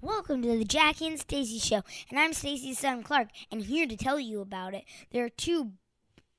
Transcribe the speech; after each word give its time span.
Welcome 0.00 0.42
to 0.42 0.56
the 0.56 0.64
Jackie 0.64 1.08
and 1.08 1.18
Stacey 1.18 1.58
show, 1.58 1.82
and 2.08 2.20
I'm 2.20 2.32
Stacey's 2.32 2.78
son 2.78 3.02
Clark, 3.02 3.30
and 3.50 3.62
here 3.62 3.84
to 3.84 3.96
tell 3.96 4.20
you 4.20 4.40
about 4.40 4.72
it. 4.72 4.84
There 5.10 5.24
are 5.24 5.28
two 5.28 5.72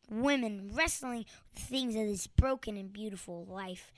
women 0.09 0.71
wrestling 0.73 1.25
with 1.53 1.61
things 1.61 1.93
of 1.93 2.07
this 2.07 2.25
broken 2.25 2.77
and 2.77 2.93
beautiful 2.93 3.43
life. 3.43 3.91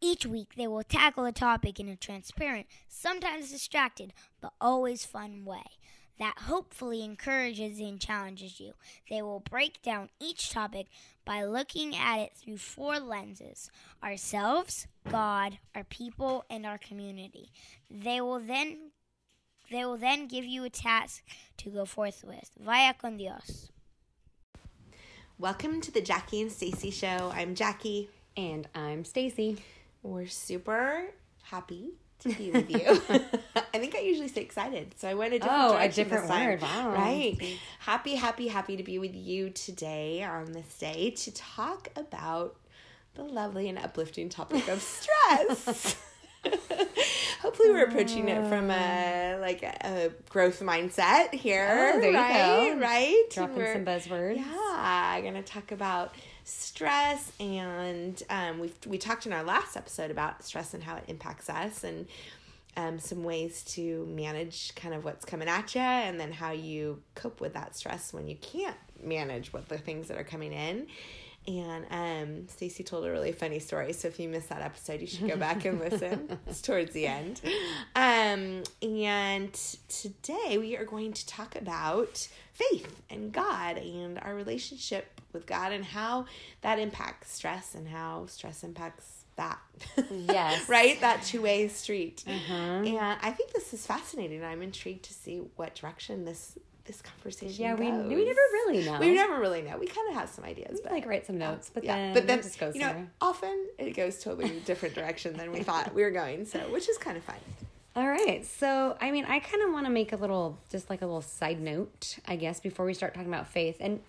Each 0.00 0.26
week, 0.26 0.56
they 0.56 0.66
will 0.66 0.82
tackle 0.82 1.26
a 1.26 1.30
topic 1.30 1.78
in 1.78 1.88
a 1.88 1.94
transparent, 1.94 2.66
sometimes 2.88 3.52
distracted, 3.52 4.14
but 4.40 4.52
always 4.60 5.04
fun 5.04 5.44
way 5.44 5.62
that 6.18 6.34
hopefully 6.46 7.04
encourages 7.04 7.78
and 7.78 8.00
challenges 8.00 8.58
you. 8.58 8.72
They 9.10 9.22
will 9.22 9.40
break 9.40 9.80
down 9.82 10.10
each 10.20 10.50
topic 10.50 10.86
by 11.24 11.44
looking 11.44 11.96
at 11.96 12.18
it 12.18 12.32
through 12.36 12.58
four 12.58 12.98
lenses 12.98 13.70
ourselves, 14.02 14.86
God, 15.08 15.58
our 15.74 15.84
people, 15.84 16.44
and 16.50 16.66
our 16.66 16.78
community. 16.78 17.50
They 17.90 18.20
will 18.20 18.40
then 18.40 18.90
they 19.70 19.84
will 19.84 19.96
then 19.96 20.26
give 20.26 20.44
you 20.44 20.64
a 20.64 20.70
task 20.70 21.22
to 21.58 21.70
go 21.70 21.84
forth 21.84 22.24
with. 22.26 22.50
Vaya 22.60 22.94
con 22.94 23.16
Dios. 23.16 23.70
Welcome 25.38 25.80
to 25.82 25.90
the 25.90 26.00
Jackie 26.00 26.42
and 26.42 26.52
Stacey 26.52 26.90
show. 26.90 27.32
I'm 27.34 27.54
Jackie. 27.54 28.08
And 28.36 28.68
I'm 28.74 29.04
Stacey. 29.04 29.58
We're 30.02 30.26
super 30.26 31.06
happy 31.44 31.90
to 32.20 32.28
be 32.32 32.50
with 32.50 32.70
you. 32.70 33.00
I 33.74 33.78
think 33.78 33.94
I 33.94 34.00
usually 34.00 34.28
say 34.28 34.42
excited, 34.42 34.94
so 34.98 35.08
I 35.08 35.14
went 35.14 35.34
a 35.34 35.38
different 35.38 35.62
Oh, 35.62 35.76
a 35.76 35.88
different 35.88 36.24
this 36.24 36.30
time. 36.30 36.46
word. 36.48 36.62
Wow. 36.62 36.90
Right. 36.92 37.58
Happy, 37.80 38.14
happy, 38.16 38.48
happy 38.48 38.76
to 38.76 38.82
be 38.82 38.98
with 38.98 39.14
you 39.14 39.50
today 39.50 40.22
on 40.22 40.52
this 40.52 40.78
day 40.78 41.10
to 41.10 41.32
talk 41.34 41.88
about 41.96 42.56
the 43.14 43.22
lovely 43.22 43.68
and 43.68 43.78
uplifting 43.78 44.28
topic 44.28 44.68
of 44.68 44.82
stress. 45.36 45.96
Hopefully, 47.42 47.70
we're 47.70 47.84
approaching 47.84 48.28
it 48.28 48.48
from 48.48 48.70
a 48.70 49.36
like 49.40 49.62
a, 49.62 49.76
a 49.82 50.10
growth 50.30 50.60
mindset 50.60 51.32
here. 51.34 51.92
Oh, 51.94 52.00
there 52.00 52.10
you 52.10 52.16
right? 52.16 52.72
go. 52.74 52.80
Right. 52.80 53.24
Dropping 53.30 53.56
We're- 53.56 53.72
some 53.74 53.84
buzzwords. 53.84 54.36
yeah, 54.36 54.44
I'm 54.76 55.22
going 55.22 55.34
to 55.34 55.42
talk 55.42 55.70
about 55.72 56.14
stress, 56.44 57.32
and 57.40 58.22
um, 58.30 58.58
we 58.60 58.72
we 58.86 58.98
talked 58.98 59.26
in 59.26 59.32
our 59.32 59.44
last 59.44 59.76
episode 59.76 60.10
about 60.10 60.42
stress 60.44 60.74
and 60.74 60.82
how 60.82 60.96
it 60.96 61.04
impacts 61.08 61.50
us, 61.50 61.84
and 61.84 62.06
um, 62.76 62.98
some 62.98 63.22
ways 63.24 63.62
to 63.62 64.06
manage 64.06 64.74
kind 64.74 64.94
of 64.94 65.04
what's 65.04 65.24
coming 65.24 65.48
at 65.48 65.74
you, 65.74 65.80
and 65.80 66.18
then 66.18 66.32
how 66.32 66.52
you 66.52 67.02
cope 67.14 67.40
with 67.40 67.54
that 67.54 67.76
stress 67.76 68.12
when 68.12 68.26
you 68.26 68.36
can't 68.36 68.76
manage 69.02 69.52
what 69.52 69.68
the 69.68 69.78
things 69.78 70.08
that 70.08 70.16
are 70.18 70.24
coming 70.24 70.52
in. 70.52 70.86
And 71.46 71.86
um, 71.90 72.48
Stacy 72.48 72.82
told 72.82 73.04
a 73.04 73.10
really 73.10 73.32
funny 73.32 73.58
story. 73.58 73.92
So 73.92 74.08
if 74.08 74.18
you 74.18 74.28
missed 74.28 74.48
that 74.48 74.62
episode, 74.62 75.00
you 75.00 75.06
should 75.06 75.28
go 75.28 75.36
back 75.36 75.64
and 75.64 75.78
listen. 75.78 76.38
it's 76.46 76.62
towards 76.62 76.92
the 76.92 77.06
end. 77.06 77.40
Um, 77.94 78.62
and 78.82 79.52
today 79.88 80.56
we 80.58 80.76
are 80.76 80.86
going 80.86 81.12
to 81.12 81.26
talk 81.26 81.56
about 81.56 82.26
faith 82.52 83.02
and 83.10 83.32
God 83.32 83.76
and 83.76 84.18
our 84.20 84.34
relationship 84.34 85.20
with 85.32 85.44
God 85.44 85.72
and 85.72 85.84
how 85.84 86.26
that 86.62 86.78
impacts 86.78 87.32
stress 87.32 87.74
and 87.74 87.88
how 87.88 88.24
stress 88.26 88.64
impacts 88.64 89.24
that. 89.36 89.58
Yes. 90.10 90.68
right? 90.68 91.00
That 91.00 91.22
two 91.24 91.42
way 91.42 91.68
street. 91.68 92.24
Uh-huh. 92.26 92.54
And 92.54 93.18
I 93.20 93.30
think 93.32 93.52
this 93.52 93.74
is 93.74 93.86
fascinating. 93.86 94.42
I'm 94.44 94.62
intrigued 94.62 95.04
to 95.04 95.12
see 95.12 95.42
what 95.56 95.74
direction 95.74 96.24
this 96.24 96.58
this 96.84 97.00
conversation 97.02 97.62
Yeah, 97.64 97.74
we 97.74 97.86
goes. 97.90 98.06
we 98.08 98.24
never 98.24 98.40
really 98.52 98.84
know. 98.84 98.98
We 99.00 99.14
never 99.14 99.40
really 99.40 99.62
know. 99.62 99.78
We 99.78 99.86
kind 99.86 100.08
of 100.10 100.14
have 100.16 100.28
some 100.28 100.44
ideas, 100.44 100.72
We 100.74 100.80
but 100.82 100.92
like 100.92 101.06
write 101.06 101.26
some 101.26 101.38
notes, 101.38 101.70
but 101.72 101.84
yeah, 101.84 101.94
then 101.96 102.14
but 102.14 102.26
then 102.26 102.38
it 102.40 102.42
just 102.42 102.58
goes 102.58 102.74
you 102.74 102.80
know, 102.82 102.88
somewhere. 102.88 103.10
often 103.20 103.66
it 103.78 103.92
goes 103.96 104.22
totally 104.22 104.60
different 104.66 104.94
direction 104.94 105.36
than 105.36 105.50
we 105.52 105.62
thought 105.62 105.94
we 105.94 106.02
were 106.02 106.10
going. 106.10 106.44
So, 106.44 106.58
which 106.70 106.88
is 106.88 106.98
kind 106.98 107.16
of 107.16 107.22
fun. 107.24 107.36
All 107.96 108.08
right. 108.08 108.44
So, 108.44 108.96
I 109.00 109.12
mean, 109.12 109.24
I 109.24 109.38
kind 109.38 109.62
of 109.62 109.72
want 109.72 109.86
to 109.86 109.90
make 109.92 110.12
a 110.12 110.16
little, 110.16 110.58
just 110.68 110.90
like 110.90 111.00
a 111.02 111.06
little 111.06 111.22
side 111.22 111.60
note, 111.60 112.18
I 112.26 112.34
guess, 112.36 112.58
before 112.58 112.84
we 112.84 112.92
start 112.92 113.14
talking 113.14 113.28
about 113.32 113.46
faith. 113.46 113.76
And 113.78 114.00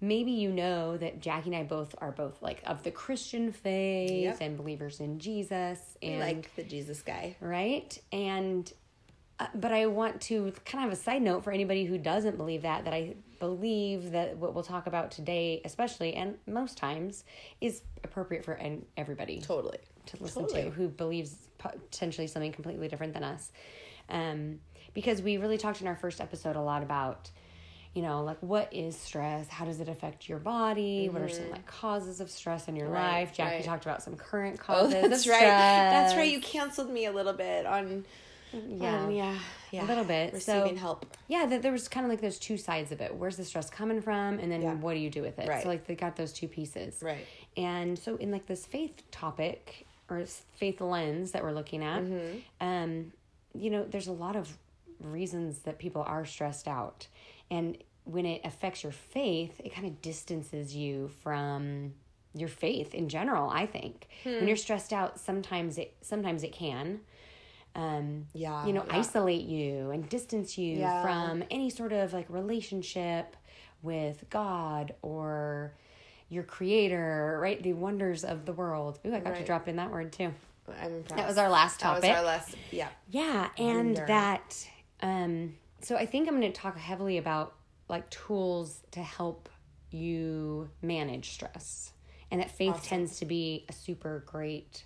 maybe 0.00 0.30
you 0.30 0.50
know 0.50 0.96
that 0.96 1.20
Jackie 1.20 1.50
and 1.50 1.56
I 1.56 1.62
both 1.62 1.94
are 1.98 2.12
both 2.12 2.40
like 2.42 2.62
of 2.66 2.82
the 2.82 2.90
Christian 2.90 3.52
faith 3.52 4.10
Yep. 4.10 4.38
and 4.40 4.56
believers 4.56 5.00
in 5.00 5.18
Jesus. 5.18 5.78
We 6.02 6.08
And 6.08 6.20
like 6.20 6.54
the 6.56 6.62
Jesus 6.64 7.02
guy. 7.02 7.36
right 7.40 7.98
and 8.10 8.72
uh, 9.40 9.46
but 9.54 9.72
i 9.72 9.86
want 9.86 10.20
to 10.20 10.52
kind 10.64 10.82
of 10.84 10.90
have 10.90 10.92
a 10.92 10.96
side 11.02 11.22
note 11.22 11.44
for 11.44 11.52
anybody 11.52 11.84
who 11.84 11.98
doesn't 11.98 12.36
believe 12.36 12.62
that 12.62 12.84
that 12.84 12.92
i 12.94 13.14
believe 13.38 14.12
that 14.12 14.36
what 14.38 14.54
we'll 14.54 14.62
talk 14.64 14.86
about 14.86 15.10
today 15.10 15.60
especially 15.64 16.14
and 16.14 16.36
most 16.46 16.78
times 16.78 17.24
is 17.60 17.82
appropriate 18.04 18.44
for 18.44 18.52
an- 18.54 18.84
everybody 18.96 19.40
Totally. 19.40 19.78
to 20.06 20.16
listen 20.22 20.42
Totally. 20.42 20.62
to 20.64 20.70
who 20.70 20.88
believes 20.88 21.36
potentially 21.58 22.26
something 22.26 22.52
completely 22.52 22.88
different 22.88 23.12
than 23.12 23.24
us 23.24 23.52
um, 24.08 24.60
because 24.94 25.20
we 25.20 25.36
really 25.36 25.58
talked 25.58 25.80
in 25.80 25.86
our 25.86 25.96
first 25.96 26.20
episode 26.20 26.56
a 26.56 26.60
lot 26.62 26.82
about 26.82 27.30
you 27.92 28.02
know 28.02 28.22
like 28.22 28.38
what 28.40 28.72
is 28.72 28.96
stress 28.96 29.48
how 29.48 29.64
does 29.64 29.80
it 29.80 29.88
affect 29.88 30.28
your 30.28 30.38
body 30.38 31.08
what 31.10 31.20
are 31.22 31.28
some 31.28 31.50
like 31.50 31.66
causes 31.66 32.20
of 32.20 32.30
stress 32.30 32.68
in 32.68 32.76
your 32.76 32.86
Mm-hmm. 32.86 32.94
Right, 32.94 33.12
life 33.20 33.32
jackie 33.34 33.56
right. 33.56 33.64
talked 33.64 33.84
about 33.84 34.02
some 34.02 34.16
current 34.16 34.58
Oh, 34.60 34.64
causes 34.66 34.92
that's 35.08 35.26
of 35.26 35.32
right. 35.32 35.40
That's 35.40 36.14
right. 36.14 36.30
You 36.30 36.40
canceled 36.40 36.90
me 36.90 37.06
a 37.06 37.12
little 37.12 37.32
bit 37.32 37.66
on. 37.66 38.04
Yeah. 38.52 39.04
um, 39.04 39.10
yeah. 39.10 39.38
Yeah. 39.72 39.84
A 39.84 39.86
little 39.86 40.04
bit. 40.04 40.32
Receiving 40.32 40.74
So- 40.76 40.80
help. 40.80 41.16
yeah 41.28 41.46
that 41.46 41.62
there 41.62 41.72
was 41.72 41.88
kind 41.88 42.06
of 42.06 42.10
like 42.10 42.20
those 42.20 42.38
two 42.38 42.56
sides 42.56 42.92
of 42.92 43.00
it 43.00 43.14
where's 43.14 43.36
the 43.36 43.44
stress 43.44 43.68
coming 43.68 44.00
from 44.00 44.38
and 44.38 44.50
then 44.50 44.62
Yeah. 44.62 44.74
what 44.74 44.94
do 44.94 45.00
you 45.00 45.10
do 45.10 45.22
with 45.22 45.38
it 45.38 45.48
Right. 45.48 45.62
so 45.62 45.68
like 45.68 45.86
they 45.86 45.94
got 45.96 46.16
those 46.16 46.32
two 46.32 46.48
pieces 46.48 47.02
Right. 47.02 47.26
and 47.56 47.98
so 47.98 48.16
in 48.16 48.30
like 48.30 48.46
this 48.46 48.64
faith 48.64 49.02
topic 49.10 49.86
or 50.08 50.24
faith 50.54 50.80
lens 50.80 51.32
that 51.32 51.42
we're 51.42 51.52
looking 51.52 51.82
at 51.82 52.02
Mm-hmm. 52.02 52.38
um 52.60 53.12
you 53.54 53.70
know 53.70 53.84
there's 53.84 54.06
a 54.06 54.12
lot 54.12 54.36
of 54.36 54.56
reasons 55.00 55.60
that 55.60 55.78
people 55.78 56.02
are 56.02 56.24
stressed 56.24 56.68
out 56.68 57.06
and 57.50 57.76
when 58.04 58.24
it 58.24 58.40
affects 58.44 58.82
your 58.82 58.92
faith 58.92 59.60
it 59.64 59.74
kind 59.74 59.86
of 59.86 60.00
distances 60.00 60.74
you 60.74 61.08
from 61.22 61.92
your 62.34 62.48
faith 62.48 62.94
in 62.94 63.08
general 63.08 63.50
i 63.50 63.66
think 63.66 64.06
Hmm. 64.24 64.30
when 64.36 64.46
you're 64.48 64.56
stressed 64.56 64.92
out 64.92 65.18
sometimes 65.18 65.76
it 65.78 65.94
sometimes 66.00 66.42
it 66.44 66.52
can 66.52 67.00
um 67.76 68.26
Yeah, 68.32 68.66
you 68.66 68.72
know 68.72 68.84
yeah. 68.88 68.96
isolate 68.98 69.44
you 69.46 69.90
and 69.90 70.08
distance 70.08 70.58
you 70.58 70.78
Yeah. 70.80 71.02
from 71.02 71.44
any 71.50 71.70
sort 71.70 71.92
of 71.92 72.12
like 72.12 72.26
relationship 72.28 73.36
with 73.82 74.24
god 74.30 74.94
or 75.02 75.74
your 76.28 76.42
creator 76.42 77.38
right 77.40 77.62
the 77.62 77.74
wonders 77.74 78.24
of 78.24 78.46
the 78.46 78.52
world 78.52 78.98
Ooh, 79.06 79.14
i 79.14 79.20
got 79.20 79.36
to 79.36 79.44
drop 79.44 79.68
in 79.68 79.76
that 79.76 79.90
word 79.92 80.12
too 80.12 80.32
I'm 80.80 80.94
impressed. 80.96 81.16
that 81.16 81.28
was 81.28 81.38
our 81.38 81.48
last 81.48 81.78
That 81.78 81.86
topic 81.86 82.02
was 82.10 82.18
our 82.18 82.24
last. 82.24 82.56
Yeah. 82.72 82.88
yeah, 83.08 83.50
and 83.56 83.76
Wonder. 83.94 84.06
that 84.08 84.68
um 85.00 85.54
so 85.82 85.94
I 85.94 86.06
think 86.06 86.26
I'm 86.26 86.40
going 86.40 86.52
to 86.52 86.58
talk 86.60 86.76
heavily 86.76 87.18
about 87.18 87.54
like 87.88 88.08
tools 88.10 88.80
to 88.92 89.00
help 89.00 89.48
you 89.92 90.68
manage 90.82 91.30
stress. 91.30 91.92
And 92.32 92.40
that 92.40 92.50
faith 92.50 92.82
tends 92.82 93.18
to 93.20 93.26
be 93.26 93.64
a 93.68 93.72
super 93.72 94.24
great 94.26 94.84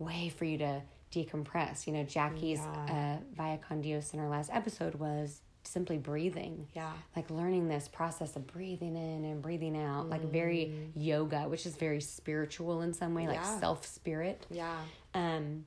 way 0.00 0.28
for 0.36 0.44
you 0.44 0.58
to 0.58 0.82
decompress. 1.12 1.86
You 1.86 1.92
know, 1.94 2.04
Jackie's 2.04 2.60
uh 2.60 3.18
Vaya 3.34 3.58
Con 3.58 3.80
Dios 3.80 4.12
in 4.14 4.20
our 4.20 4.28
last 4.28 4.50
episode 4.52 4.94
was 4.96 5.40
simply 5.64 5.98
breathing. 5.98 6.66
Yeah. 6.74 6.92
Like 7.14 7.30
learning 7.30 7.68
this 7.68 7.88
process 7.88 8.36
of 8.36 8.46
breathing 8.46 8.96
in 8.96 9.24
and 9.24 9.42
breathing 9.42 9.76
out, 9.76 10.08
like 10.08 10.22
very 10.22 10.72
yoga, 10.96 11.42
which 11.48 11.66
is 11.66 11.76
very 11.76 12.00
spiritual 12.00 12.80
in 12.82 12.94
some 12.94 13.14
way, 13.14 13.26
like 13.26 13.42
Mm. 13.42 13.60
Self 13.60 13.84
spirit 13.86 14.46
Yeah. 14.50 14.78
um 15.14 15.66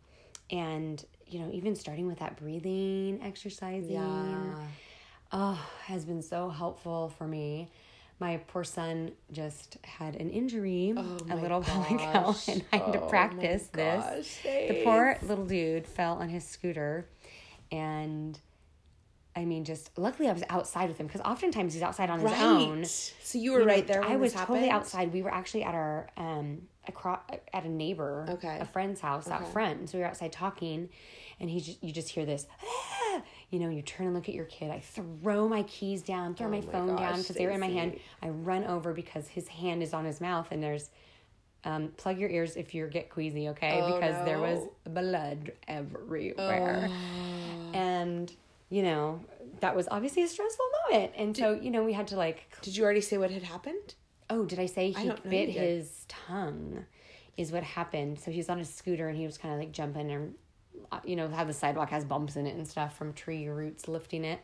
and 0.49 1.03
you 1.27 1.39
know 1.39 1.49
even 1.53 1.75
starting 1.75 2.07
with 2.07 2.19
that 2.19 2.35
breathing 2.37 3.19
exercising 3.23 3.91
Yeah. 3.91 4.55
oh 5.31 5.69
has 5.85 6.03
been 6.05 6.21
so 6.21 6.49
helpful 6.49 7.09
for 7.17 7.25
me 7.27 7.69
my 8.21 8.37
poor 8.37 8.63
son 8.63 9.11
just 9.31 9.77
had 9.83 10.15
an 10.15 10.29
injury 10.29 10.93
Oh 10.95 11.17
a 11.29 11.35
little 11.35 11.61
while 11.63 11.83
ago, 11.83 12.35
and 12.47 12.63
i 12.71 12.77
had 12.77 12.93
to 12.93 12.99
Oh 12.99 13.07
practice 13.09 13.67
this 13.73 14.05
gosh, 14.05 14.67
the 14.67 14.75
poor 14.83 15.17
little 15.23 15.45
dude 15.45 15.85
fell 15.87 16.13
on 16.13 16.29
his 16.29 16.47
scooter 16.47 17.09
and 17.71 18.39
I 19.33 19.45
mean, 19.45 19.63
just 19.63 19.97
luckily 19.97 20.27
I 20.27 20.33
was 20.33 20.43
outside 20.49 20.89
with 20.89 20.97
him 20.97 21.07
because 21.07 21.21
oftentimes 21.21 21.73
he's 21.73 21.81
outside 21.81 22.09
on 22.09 22.19
his 22.19 22.31
Right. 22.31 22.41
own. 22.41 22.83
So 22.83 23.37
you 23.37 23.53
were 23.53 23.59
You 23.61 23.65
know, 23.65 23.71
right 23.71 23.87
there. 23.87 24.01
When 24.01 24.11
I 24.11 24.15
was 24.17 24.33
totally 24.33 24.69
outside. 24.69 25.13
We 25.13 25.21
were 25.21 25.33
actually 25.33 25.63
at 25.63 25.73
our 25.73 26.09
um 26.17 26.63
across 26.85 27.21
at 27.53 27.63
a 27.63 27.69
neighbor, 27.69 28.25
Okay. 28.29 28.57
a 28.59 28.65
friend's 28.65 28.99
house 28.99 29.29
out 29.29 29.47
front. 29.53 29.79
And 29.79 29.89
so 29.89 29.97
we 29.97 30.03
were 30.03 30.09
outside 30.09 30.33
talking, 30.33 30.89
and 31.39 31.49
he 31.49 31.61
just 31.61 31.81
you 31.81 31.93
just 31.93 32.09
hear 32.09 32.25
this. 32.25 32.45
You 33.51 33.59
know, 33.59 33.69
you 33.69 33.81
turn 33.81 34.07
and 34.07 34.15
look 34.15 34.27
at 34.29 34.33
your 34.35 34.45
kid. 34.45 34.71
I 34.71 34.79
throw 34.79 35.47
my 35.47 35.63
keys 35.63 36.01
down, 36.01 36.33
throw 36.35 36.47
Oh 36.47 36.51
my 36.51 36.61
my 36.61 36.71
phone 36.71 36.95
down 36.95 37.17
because 37.19 37.35
they 37.35 37.45
were 37.45 37.51
in 37.51 37.59
my 37.59 37.67
hand. 37.67 37.99
I 38.23 38.29
run 38.29 38.63
over 38.63 38.93
because 38.93 39.27
his 39.27 39.47
hand 39.49 39.83
is 39.83 39.93
on 39.93 40.05
his 40.05 40.19
mouth, 40.21 40.47
and 40.51 40.63
there's. 40.63 40.89
Um, 41.63 41.89
plug 41.95 42.17
your 42.17 42.27
ears 42.31 42.55
if 42.55 42.73
you 42.73 42.87
get 42.87 43.11
queasy, 43.11 43.49
okay? 43.49 43.81
Oh, 43.83 43.93
because 43.93 44.25
there 44.25 44.39
was 44.39 44.67
blood 44.89 45.51
everywhere 45.67 46.87
Oh. 46.89 47.71
and 47.75 48.31
you 48.69 48.81
know 48.81 49.19
that 49.59 49.75
was 49.75 49.87
obviously 49.91 50.23
a 50.23 50.27
stressful 50.27 50.65
moment 50.89 51.11
and 51.15 51.37
so 51.37 51.53
you 51.53 51.69
know 51.69 51.83
we 51.83 51.93
had 51.93 52.07
to 52.07 52.15
like 52.15 52.47
Did 52.63 52.75
you 52.75 52.83
already 52.83 53.01
say 53.01 53.19
what 53.19 53.29
had 53.29 53.43
happened? 53.43 53.93
oh 54.31 54.43
did 54.45 54.57
i 54.59 54.65
say 54.65 54.91
he 54.91 55.07
don't 55.07 55.29
bit 55.29 55.49
his 55.49 56.05
tongue 56.07 56.83
is 57.37 57.51
what 57.51 57.61
happened 57.61 58.17
so 58.19 58.31
he 58.31 58.37
was 58.37 58.49
on 58.49 58.57
his 58.57 58.73
scooter 58.73 59.07
and 59.07 59.15
he 59.17 59.25
was 59.27 59.37
kind 59.37 59.53
of 59.53 59.59
like 59.59 59.71
jumping 59.71 60.09
and 60.09 60.33
Uh, 60.91 60.99
you 61.05 61.15
know, 61.15 61.27
how 61.29 61.43
the 61.43 61.53
sidewalk 61.53 61.89
has 61.89 62.03
bumps 62.03 62.35
in 62.35 62.45
it 62.47 62.55
and 62.55 62.67
stuff 62.67 62.97
from 62.97 63.13
tree 63.13 63.47
roots 63.47 63.87
lifting 63.87 64.23
it. 64.25 64.39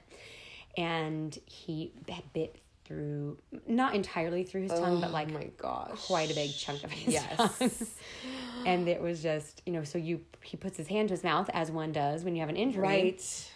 And 0.78 1.38
he 1.46 1.92
bit 2.34 2.62
through, 2.86 3.38
not 3.68 3.96
entirely 3.96 4.44
through 4.44 4.62
his 4.64 4.72
tongue, 4.72 5.02
but 5.02 5.10
oh 5.10 5.14
like 5.14 5.30
oh 5.30 5.34
my 5.34 5.50
gosh. 5.58 6.06
quite 6.06 6.32
a 6.32 6.36
big 6.36 6.52
chunk 6.56 6.84
of 6.84 6.92
his 6.92 7.16
Yes. 7.16 7.58
tongue. 7.60 7.72
and 8.66 8.88
it 8.88 9.02
was 9.02 9.22
just, 9.22 9.62
you 9.66 9.74
know, 9.74 9.84
so 9.84 9.98
you 9.98 10.22
he 10.42 10.56
puts 10.56 10.78
his 10.78 10.88
hand 10.88 11.10
to 11.10 11.14
his 11.14 11.24
mouth 11.24 11.50
as 11.54 11.70
one 11.70 11.92
does 11.92 12.24
when 12.24 12.36
you 12.36 12.40
have 12.42 12.50
an 12.50 12.56
injury. 12.56 12.82
Right. 12.82 13.52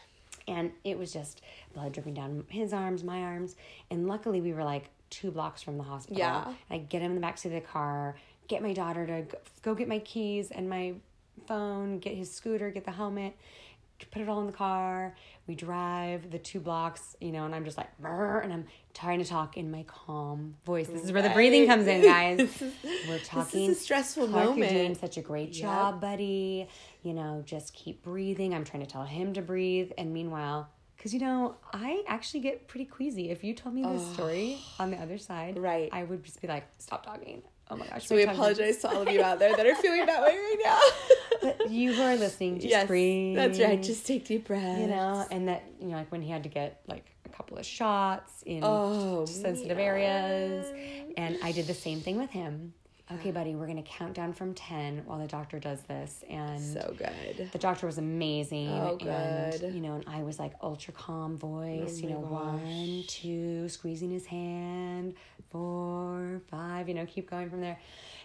And 0.47 0.71
it 0.83 0.97
was 0.97 1.13
just 1.13 1.41
blood 1.73 1.93
dripping 1.93 2.15
down 2.15 2.43
his 2.49 2.73
arms, 2.73 3.03
my 3.03 3.21
arms. 3.21 3.55
And 3.89 4.07
luckily 4.07 4.41
we 4.41 4.53
were 4.53 4.63
like 4.63 4.89
two 5.09 5.31
blocks 5.31 5.61
from 5.61 5.77
the 5.77 5.83
hospital. 5.83 6.17
Yeah. 6.17 6.53
I 6.69 6.79
get 6.79 7.01
him 7.01 7.11
in 7.15 7.21
the 7.21 7.25
backseat 7.25 7.45
of 7.45 7.51
the 7.51 7.61
car, 7.61 8.15
get 8.47 8.61
my 8.61 8.73
daughter 8.73 9.05
to 9.05 9.37
go 9.61 9.75
get 9.75 9.87
my 9.87 9.99
keys 9.99 10.51
and 10.51 10.69
my 10.69 10.95
phone, 11.47 11.99
get 11.99 12.15
his 12.15 12.31
scooter, 12.31 12.69
get 12.69 12.85
the 12.85 12.91
helmet, 12.91 13.35
put 14.11 14.21
it 14.21 14.29
all 14.29 14.39
in 14.41 14.47
the 14.47 14.53
car. 14.53 15.15
We 15.47 15.55
drive 15.55 16.31
the 16.31 16.39
two 16.39 16.59
blocks, 16.59 17.15
you 17.19 17.31
know, 17.31 17.45
and 17.45 17.53
I'm 17.53 17.65
just 17.65 17.77
like, 17.77 17.89
and 18.03 18.53
I'm 18.53 18.65
trying 18.93 19.19
to 19.19 19.25
talk 19.25 19.57
in 19.57 19.69
my 19.71 19.83
calm 19.83 20.55
voice. 20.65 20.87
This 20.87 21.03
is 21.03 21.11
where 21.11 21.21
the 21.21 21.29
breathing 21.29 21.67
comes 21.67 21.87
in, 21.87 22.01
guys. 22.01 22.49
We're 23.07 23.19
talking. 23.19 23.67
This 23.67 23.77
is 23.77 23.81
a 23.81 23.83
stressful 23.83 24.27
Clark, 24.29 24.49
moment. 24.49 24.71
You're 24.71 24.81
doing 24.83 24.95
such 24.95 25.17
a 25.17 25.21
great 25.21 25.51
job, 25.51 26.01
buddy. 26.01 26.67
You 27.03 27.13
know, 27.13 27.43
just 27.45 27.73
keep 27.73 28.03
breathing. 28.03 28.53
I'm 28.53 28.63
trying 28.63 28.83
to 28.83 28.89
tell 28.89 29.03
him 29.03 29.33
to 29.33 29.41
breathe. 29.41 29.91
And 29.97 30.13
meanwhile, 30.13 30.69
because, 30.95 31.13
you 31.13 31.19
know, 31.19 31.55
I 31.73 32.03
actually 32.07 32.41
get 32.41 32.67
pretty 32.67 32.85
queasy. 32.85 33.31
If 33.31 33.43
you 33.43 33.55
told 33.55 33.73
me 33.73 33.81
this 33.83 34.05
story 34.13 34.59
on 34.79 34.91
the 34.91 34.97
other 34.97 35.17
side, 35.17 35.57
Right. 35.57 35.89
I 35.91 36.03
would 36.03 36.23
just 36.23 36.41
be 36.41 36.47
like, 36.47 36.65
stop 36.77 37.05
talking. 37.05 37.41
Oh 37.71 37.77
my 37.77 37.87
gosh. 37.87 38.05
So 38.05 38.15
we 38.15 38.23
apologize 38.23 38.77
to 38.79 38.89
all 38.89 39.01
of 39.01 39.09
you 39.09 39.23
out 39.23 39.39
there 39.39 39.55
that 39.55 39.65
are 39.65 39.75
feeling 39.81 40.05
that 40.05 40.21
way 40.21 40.35
right 40.37 40.57
now. 40.63 40.79
But 41.41 41.71
you 41.71 41.93
who 41.93 42.01
are 42.03 42.17
listening, 42.17 42.55
just 42.57 42.67
yes, 42.67 42.85
breathe. 42.85 43.37
that's 43.37 43.59
right. 43.59 43.81
Just 43.81 44.05
take 44.05 44.25
deep 44.25 44.47
breaths. 44.47 44.79
you 44.81 44.87
know, 44.87 45.25
and 45.31 45.47
that 45.47 45.63
you 45.79 45.87
know, 45.87 45.95
like 45.95 46.11
when 46.11 46.21
he 46.21 46.29
had 46.29 46.43
to 46.43 46.49
get 46.49 46.81
like 46.87 47.05
a 47.25 47.29
couple 47.29 47.57
of 47.57 47.65
shots 47.65 48.43
in 48.45 48.59
Oh, 48.63 49.25
sensitive 49.25 49.79
areas, 49.79 50.67
and 51.17 51.37
I 51.41 51.51
did 51.53 51.65
the 51.67 51.73
same 51.73 52.01
thing 52.01 52.17
with 52.17 52.29
him. 52.31 52.73
Okay, 53.15 53.29
um, 53.29 53.33
buddy, 53.35 53.55
we're 53.55 53.67
gonna 53.67 53.81
count 53.83 54.13
down 54.13 54.33
from 54.33 54.53
ten 54.53 55.03
while 55.05 55.19
the 55.19 55.27
doctor 55.27 55.59
does 55.59 55.81
this, 55.83 56.23
and 56.29 56.61
so 56.61 56.93
good. 56.97 57.49
the 57.51 57.57
doctor 57.57 57.85
was 57.85 57.97
amazing. 57.97 58.69
Oh, 58.69 58.97
And, 59.01 59.59
good. 59.59 59.73
you 59.73 59.81
know, 59.81 59.95
and 59.95 60.05
I 60.07 60.23
was 60.23 60.39
like 60.39 60.53
ultra 60.61 60.93
calm 60.93 61.37
voice, 61.37 61.99
Oh 61.99 62.07
you 62.07 62.09
know, 62.13 62.21
gosh. 62.21 62.31
one, 62.31 63.03
two, 63.07 63.67
squeezing 63.69 64.11
his 64.11 64.25
hand, 64.25 65.15
four, 65.49 66.41
five, 66.49 66.87
you 66.87 66.93
know, 66.95 67.05
keep 67.05 67.29
going 67.29 67.49
from 67.49 67.61
there. 67.61 67.77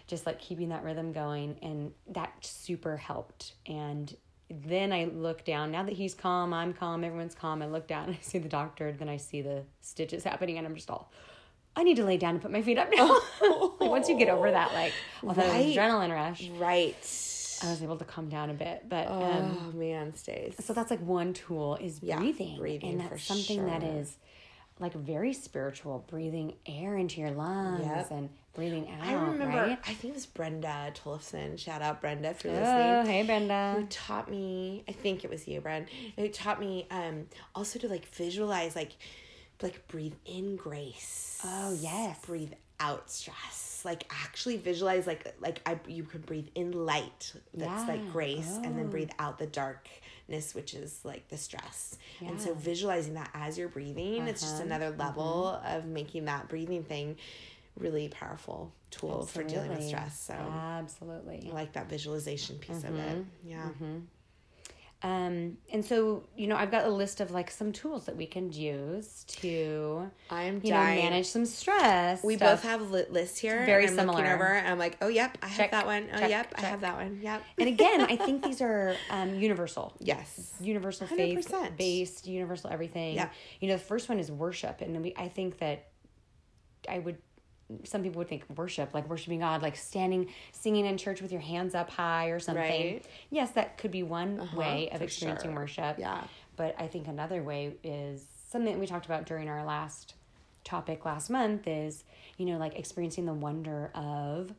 Just 0.07 0.25
like 0.25 0.39
keeping 0.39 0.69
that 0.69 0.83
rhythm 0.83 1.11
going. 1.11 1.57
And 1.61 1.91
that 2.09 2.31
super 2.41 2.95
helped. 2.95 3.53
And 3.65 4.15
then 4.49 4.93
I 4.93 5.05
look 5.05 5.43
down, 5.43 5.71
now 5.71 5.83
that 5.83 5.93
he's 5.93 6.13
calm, 6.13 6.53
I'm 6.53 6.71
calm, 6.73 7.03
everyone's 7.03 7.35
calm. 7.35 7.61
I 7.61 7.67
look 7.67 7.87
down 7.87 8.05
and 8.05 8.15
I 8.19 8.21
see 8.21 8.37
the 8.37 8.47
doctor, 8.49 8.91
then 8.93 9.09
I 9.09 9.17
see 9.17 9.41
the 9.41 9.63
stitches 9.81 10.23
happening, 10.23 10.57
and 10.57 10.65
I'm 10.65 10.75
just 10.75 10.89
all, 10.89 11.11
I 11.77 11.83
need 11.83 11.95
to 11.97 12.03
lay 12.03 12.17
down 12.17 12.31
and 12.31 12.41
put 12.41 12.51
my 12.51 12.61
feet 12.63 12.77
up 12.77 12.89
now. 12.95 13.19
like 13.79 13.89
once 13.89 14.09
you 14.09 14.17
get 14.17 14.27
over 14.29 14.49
that, 14.51 14.73
like, 14.73 14.91
although 15.23 15.43
it 15.43 15.67
was 15.67 15.75
adrenaline 15.77 16.11
rush, 16.11 16.49
Right. 16.49 16.95
I 17.63 17.69
was 17.71 17.81
able 17.81 17.97
to 17.97 18.05
calm 18.05 18.29
down 18.29 18.49
a 18.49 18.53
bit. 18.53 18.83
But 18.89 19.07
um, 19.07 19.57
Oh 19.73 19.77
man, 19.77 20.13
stays. 20.15 20.55
so 20.59 20.73
that's 20.73 20.91
like 20.91 20.99
one 21.01 21.33
tool 21.33 21.75
is 21.79 21.99
Yeah, 22.03 22.17
breathing. 22.17 22.57
breathing 22.59 22.89
and 22.91 22.99
that's 23.01 23.23
something 23.23 23.65
that 23.67 23.81
sure. 23.81 23.91
is 23.99 24.15
like 24.79 24.93
very 24.93 25.33
spiritual, 25.33 26.05
breathing 26.07 26.53
air 26.67 26.95
into 26.97 27.19
your 27.21 27.31
lungs 27.31 27.83
Yep. 27.85 28.11
and 28.11 28.29
breathing 28.53 28.87
out. 28.91 29.07
I 29.07 29.13
remember. 29.13 29.57
right? 29.57 29.79
I 29.87 29.93
think 29.93 30.11
it 30.11 30.13
was 30.13 30.27
Brenda 30.27 30.91
Tollefson. 30.93 31.57
Shout 31.57 31.81
out 31.81 31.99
Brenda 32.01 32.33
for 32.35 32.49
Oh, 32.49 33.03
hey 33.05 33.23
Brenda. 33.23 33.73
Who 33.77 33.85
taught 33.87 34.29
me? 34.29 34.83
I 34.87 34.91
think 34.91 35.23
it 35.23 35.29
was 35.31 35.47
you, 35.47 35.59
Brenda. 35.61 35.89
Who 36.15 36.27
taught 36.27 36.59
me 36.59 36.85
um 36.91 37.25
also 37.55 37.79
to 37.79 37.87
like 37.87 38.05
visualize, 38.05 38.75
like 38.75 38.91
like 39.61 39.87
breathe 39.87 40.13
in 40.25 40.55
grace. 40.55 41.39
Oh, 41.43 41.75
yes. 41.79 42.19
Breathe 42.25 42.53
out 42.79 43.09
stress. 43.09 43.81
Like 43.85 44.03
actually 44.23 44.57
visualize 44.57 45.07
like 45.07 45.33
like 45.39 45.61
I 45.65 45.79
you 45.87 46.03
could 46.03 46.25
breathe 46.25 46.47
in 46.55 46.71
light 46.85 47.33
that's 47.53 47.83
Yeah. 47.83 47.87
like 47.95 48.11
grace 48.11 48.59
and 48.63 48.77
then 48.77 48.85
Oh. 48.87 48.89
breathe 48.89 49.11
out 49.17 49.37
the 49.39 49.47
darkness 49.47 50.53
which 50.53 50.73
is 50.73 50.99
like 51.03 51.27
the 51.29 51.37
stress. 51.37 51.97
And 52.21 52.39
so 52.39 52.53
visualizing 52.53 53.13
that 53.15 53.29
as 53.33 53.57
you're 53.57 53.69
breathing, 53.69 54.27
it's 54.27 54.41
just 54.41 54.55
Uh-huh. 54.55 54.65
another 54.65 54.89
level 54.91 55.47
of 55.65 55.85
making 55.85 56.25
that 56.25 56.49
breathing 56.49 56.83
thing 56.83 57.17
really 57.77 58.09
powerful 58.09 58.73
tool 58.91 59.25
for 59.25 59.43
dealing 59.43 59.69
with 59.69 59.83
stress. 59.83 60.19
So 60.19 60.33
Absolutely. 60.33 61.47
I 61.49 61.53
like 61.53 61.73
that 61.73 61.87
visualization 61.89 62.57
piece 62.57 62.83
of 62.83 62.95
it. 62.95 63.25
Mm-hmm. 63.47 63.99
Um, 65.03 65.57
and 65.71 65.85
so, 65.85 66.23
you 66.35 66.47
know, 66.47 66.55
I've 66.55 66.71
got 66.71 66.85
a 66.85 66.89
list 66.89 67.21
of 67.21 67.29
like 67.29 67.51
some 67.51 67.71
tools 67.71 68.05
that 68.07 68.17
we 68.17 68.25
can 68.25 68.51
use 68.51 69.25
to, 69.27 70.09
I'm 70.31 70.59
you 70.63 70.71
know, 70.71 70.77
manage 70.77 71.27
some 71.27 71.45
stress. 71.45 72.23
we 72.23 72.35
stuff. 72.35 72.63
both 72.63 72.63
have 72.63 72.89
li- 72.89 73.05
lists 73.11 73.37
here. 73.37 73.63
Very 73.65 73.85
and 73.85 73.99
I'm 73.99 74.07
looking 74.07 74.25
similar. 74.25 74.33
over 74.33 74.53
and 74.55 74.67
I'm 74.67 74.79
like, 74.79 74.97
oh, 75.01 75.07
yep, 75.07 75.37
I 75.43 75.47
have 75.47 75.69
that 75.71 75.85
one. 75.85 76.07
Oh, 76.11 76.17
check, 76.17 76.29
yep, 76.31 76.53
I 76.55 76.61
have 76.61 76.81
that 76.81 76.95
one. 76.95 77.19
Yep. 77.21 77.43
And 77.59 77.69
again, 77.69 78.01
I 78.01 78.15
think 78.15 78.43
these 78.43 78.59
are 78.63 78.95
um, 79.11 79.35
universal. 79.35 79.93
yes. 79.99 80.55
universal 80.59 81.05
faith 81.05 81.47
100%. 81.47 81.77
based, 81.77 82.25
universal 82.25 82.71
everything. 82.71 83.15
Yeah. 83.15 83.29
You 83.59 83.67
know, 83.67 83.75
the 83.75 83.83
first 83.83 84.09
one 84.09 84.19
is 84.19 84.31
worship, 84.31 84.81
and 84.81 84.99
we 85.03 85.13
I 85.15 85.27
think 85.27 85.59
that 85.59 85.89
I 86.89 86.99
would. 86.99 87.17
Some 87.83 88.01
people 88.03 88.19
would 88.19 88.29
think 88.29 88.45
worship, 88.55 88.93
like 88.93 89.09
worshiping 89.09 89.39
God, 89.39 89.61
like 89.61 89.75
standing, 89.75 90.29
singing 90.53 90.85
in 90.85 90.97
church 90.97 91.21
with 91.21 91.31
your 91.31 91.41
hands 91.41 91.75
up 91.75 91.89
high 91.89 92.27
or 92.27 92.39
something. 92.39 92.63
Right. 92.63 93.05
Yes, 93.29 93.51
that 93.51 93.77
could 93.77 93.91
be 93.91 94.03
one 94.03 94.39
Uh-huh, 94.39 94.57
way 94.57 94.89
of 94.91 95.01
experiencing 95.01 95.49
sure. 95.51 95.59
worship. 95.61 95.97
Yeah. 95.99 96.23
But 96.55 96.75
I 96.79 96.87
think 96.87 97.07
another 97.07 97.43
way 97.43 97.75
is 97.83 98.25
something 98.49 98.71
that 98.71 98.79
we 98.79 98.87
talked 98.87 99.05
about 99.05 99.25
during 99.25 99.49
our 99.49 99.65
last 99.65 100.13
topic 100.63 101.05
last 101.05 101.29
month 101.29 101.67
is, 101.67 102.03
you 102.37 102.45
know, 102.45 102.57
like 102.57 102.77
experiencing 102.79 103.25
the 103.25 103.33
wonder 103.33 103.91
of 103.95 104.53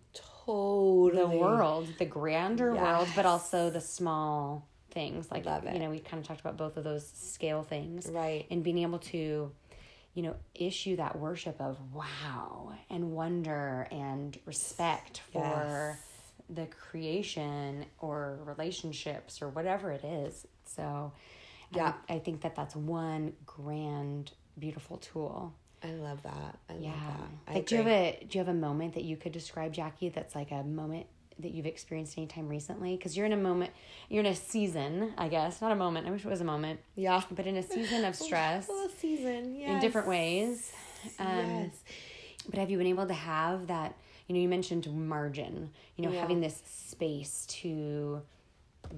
Totally. 0.47 1.19
the 1.19 1.27
world, 1.29 1.89
the 1.99 2.05
grander 2.05 2.75
world, 2.75 3.09
but 3.15 3.27
also 3.27 3.71
the 3.71 3.81
small 3.81 4.67
things. 4.91 5.31
Like 5.31 5.45
Love 5.45 5.65
it. 5.67 5.75
you 5.75 5.81
know, 5.81 5.91
we 5.91 5.99
kind 5.99 6.21
of 6.21 6.27
talked 6.27 6.41
about 6.41 6.57
both 6.57 6.77
of 6.77 6.85
those 6.85 7.07
scale 7.15 7.63
things, 7.63 8.07
Right. 8.11 8.47
And 8.51 8.63
being 8.63 8.79
able 8.79 8.99
to, 9.01 9.51
you 10.19 10.25
know, 10.25 10.35
issue 10.57 10.97
that 10.97 11.17
worship 11.17 11.61
of 11.61 11.77
wow 11.95 12.73
and 12.91 13.13
wonder 13.13 13.87
and 13.93 14.37
respect 14.47 15.23
for 15.33 15.39
Yes. 15.39 15.99
the 16.51 16.67
creation 16.67 17.87
or 18.01 18.41
relationships 18.45 19.41
or 19.41 19.49
whatever 19.49 19.93
it 19.93 20.03
is. 20.03 20.45
So, 20.65 21.13
Yeah. 21.71 21.93
I, 22.09 22.15
I 22.15 22.19
think 22.19 22.41
that 22.41 22.57
that's 22.57 22.75
one 22.75 23.35
grand, 23.47 24.33
beautiful 24.59 24.97
tool. 24.97 25.55
I 25.85 25.93
love 25.93 26.21
that. 26.25 26.59
I 26.69 26.75
Yeah. 26.81 26.91
love 26.95 27.01
that. 27.19 27.31
I 27.47 27.55
Like, 27.55 27.67
do 27.67 27.77
you 27.77 27.83
have 27.85 27.93
a 27.93 28.27
do 28.29 28.39
you 28.39 28.45
have 28.45 28.53
a 28.53 28.59
moment 28.59 28.95
that 28.95 29.05
you 29.05 29.17
could 29.17 29.31
describe, 29.31 29.73
Jackie? 29.73 30.09
That's 30.09 30.35
like 30.35 30.51
a 30.51 30.65
moment 30.65 31.07
that 31.41 31.53
you've 31.53 31.67
experienced 31.67 32.19
anytime 32.19 32.49
recently? 32.49 32.97
Because 32.97 33.17
you're 33.17 33.27
in 33.27 33.33
a 33.33 33.37
moment, 33.37 33.71
you're 34.09 34.21
in 34.21 34.27
a 34.31 34.35
season, 34.35 35.13
I 35.19 35.29
guess, 35.29 35.61
not 35.61 35.73
a 35.73 35.77
moment. 35.77 36.07
I 36.07 36.11
wish 36.11 36.25
it 36.25 36.29
was 36.29 36.41
a 36.41 36.45
moment, 36.45 36.81
Yeah. 36.97 37.23
but 37.31 37.47
in 37.47 37.57
a 37.57 37.63
season 37.63 38.05
of 38.05 38.15
stress 38.27 38.67
Full 38.67 38.89
season. 38.89 39.55
Yes. 39.57 39.71
in 39.71 39.81
different 39.81 40.09
ways. 40.09 40.73
Um, 41.19 41.27
yes. 41.29 41.71
But 42.49 42.59
have 42.59 42.71
you 42.71 42.79
been 42.79 42.87
able 42.87 43.07
to 43.07 43.15
have 43.15 43.67
that? 43.69 43.95
You 44.27 44.35
know, 44.35 44.41
you 44.41 44.49
mentioned 44.49 44.87
margin. 45.09 45.71
You 45.97 46.05
know, 46.07 46.13
Yeah. 46.13 46.21
having 46.21 46.41
this 46.41 46.61
space 46.67 47.47
to 47.61 48.23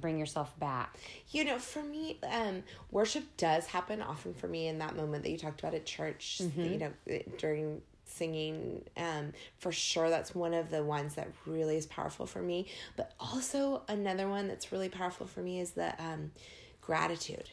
bring 0.01 0.19
yourself 0.19 0.57
back. 0.61 0.97
You 1.31 1.45
know, 1.45 1.59
for 1.59 1.83
me, 1.83 2.19
um, 2.31 2.63
worship 2.91 3.25
does 3.37 3.67
happen 3.67 4.03
often 4.03 4.35
for 4.35 4.47
me 4.49 4.69
in 4.69 4.79
that 4.79 4.95
moment 4.97 5.25
that 5.25 5.31
you 5.31 5.39
talked 5.39 5.61
about 5.61 5.75
at 5.75 5.85
church. 5.85 6.41
Mm-hmm. 6.43 6.65
You 6.65 6.79
know, 6.79 6.93
during 7.39 7.83
singing, 8.11 8.85
um, 8.97 9.33
for 9.59 9.73
sure, 9.73 10.11
that's 10.11 10.35
one 10.35 10.55
of 10.55 10.71
the 10.71 10.83
ones 10.85 11.15
that 11.15 11.29
really 11.47 11.77
is 11.77 11.87
powerful 11.87 12.27
for 12.27 12.43
me. 12.43 12.67
But 12.97 13.13
also 13.21 13.83
another 13.89 14.29
one 14.29 14.49
that's 14.49 14.73
really 14.73 14.89
powerful 14.89 15.27
for 15.27 15.41
me 15.41 15.61
is 15.61 15.71
the 15.73 15.91
um, 16.03 16.33
gratitude. 16.81 17.49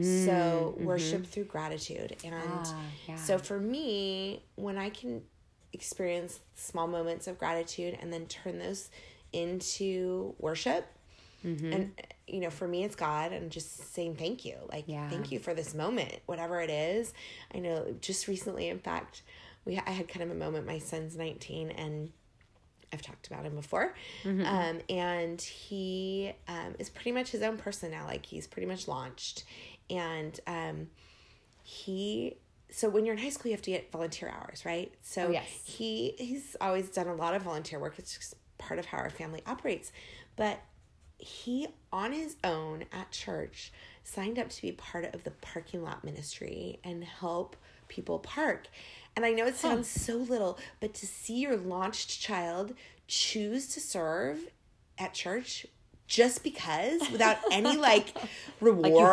So 0.00 0.74
worship 0.78 1.26
through 1.26 1.44
gratitude, 1.44 2.16
and 2.24 2.64
Mm, 2.64 2.72
Ah, 2.74 2.82
yeah. 3.08 3.16
so 3.16 3.38
for 3.38 3.58
me, 3.60 4.42
when 4.56 4.78
I 4.78 4.88
can 4.90 5.22
experience 5.72 6.40
small 6.54 6.86
moments 6.86 7.26
of 7.28 7.38
gratitude 7.38 7.98
and 8.00 8.12
then 8.12 8.26
turn 8.26 8.58
those 8.58 8.90
into 9.32 10.34
worship, 10.38 10.86
Mm-hmm. 11.44 11.72
and 11.72 11.90
you 12.28 12.38
know 12.40 12.50
for 12.50 12.68
me 12.68 12.84
it's 12.84 12.94
god 12.94 13.32
and 13.32 13.50
just 13.50 13.92
saying 13.92 14.14
thank 14.14 14.44
you 14.44 14.54
like 14.70 14.84
Yeah. 14.86 15.08
thank 15.08 15.32
you 15.32 15.40
for 15.40 15.54
this 15.54 15.74
moment 15.74 16.14
whatever 16.26 16.60
it 16.60 16.70
is 16.70 17.12
i 17.52 17.58
know 17.58 17.94
just 18.00 18.28
recently 18.28 18.68
in 18.68 18.78
fact 18.78 19.22
we 19.64 19.78
i 19.86 19.90
had 19.90 20.08
kind 20.08 20.22
of 20.22 20.30
a 20.30 20.34
moment 20.38 20.66
my 20.66 20.78
son's 20.78 21.16
19 21.16 21.70
and 21.70 22.10
i've 22.92 23.02
talked 23.02 23.26
about 23.26 23.44
him 23.44 23.54
before 23.54 23.94
Mm-hmm. 24.24 24.44
um, 24.46 24.80
and 24.88 25.40
he 25.40 26.32
um, 26.48 26.74
is 26.78 26.90
pretty 26.90 27.12
much 27.12 27.30
his 27.30 27.42
own 27.42 27.56
person 27.58 27.90
now 27.90 28.06
like 28.06 28.26
he's 28.26 28.46
pretty 28.46 28.66
much 28.66 28.86
launched 28.88 29.44
and 29.90 30.38
um, 30.46 30.88
he 31.62 32.36
so 32.70 32.88
when 32.88 33.04
you're 33.04 33.14
in 33.14 33.20
high 33.20 33.28
school 33.30 33.50
you 33.50 33.56
have 33.56 33.62
to 33.62 33.70
get 33.70 33.90
volunteer 33.92 34.28
hours 34.30 34.64
right 34.64 34.92
so 35.02 35.26
Oh, 35.26 35.30
yes. 35.30 35.46
he 35.64 36.14
he's 36.18 36.56
always 36.60 36.88
done 36.88 37.06
a 37.08 37.14
lot 37.14 37.34
of 37.34 37.42
volunteer 37.42 37.78
work 37.78 37.94
it's 37.98 38.16
just 38.16 38.34
part 38.58 38.78
of 38.78 38.86
how 38.86 38.98
our 38.98 39.10
family 39.10 39.42
operates 39.46 39.92
but 40.36 40.60
he 41.18 41.68
on 41.92 42.12
his 42.12 42.36
own 42.42 42.84
at 42.92 43.10
church 43.12 43.72
signed 44.02 44.38
up 44.38 44.48
to 44.48 44.62
be 44.62 44.72
part 44.72 45.14
of 45.14 45.22
the 45.24 45.30
parking 45.30 45.82
lot 45.82 46.02
ministry 46.02 46.80
and 46.82 47.04
help 47.04 47.54
people 47.86 48.18
park. 48.18 48.66
And 49.16 49.24
I 49.24 49.32
know 49.32 49.46
it 49.46 49.56
sounds 49.56 49.88
so 49.88 50.16
little, 50.16 50.58
but 50.80 50.94
to 50.94 51.06
see 51.06 51.40
your 51.40 51.56
launched 51.56 52.20
child 52.20 52.74
choose 53.08 53.68
to 53.74 53.80
serve 53.80 54.38
at 54.98 55.12
church 55.14 55.66
just 56.06 56.42
because 56.42 57.00
without 57.10 57.38
any 57.50 57.76
like 57.90 58.14
reward 58.60 58.82
Like 58.84 58.92
you 58.92 59.06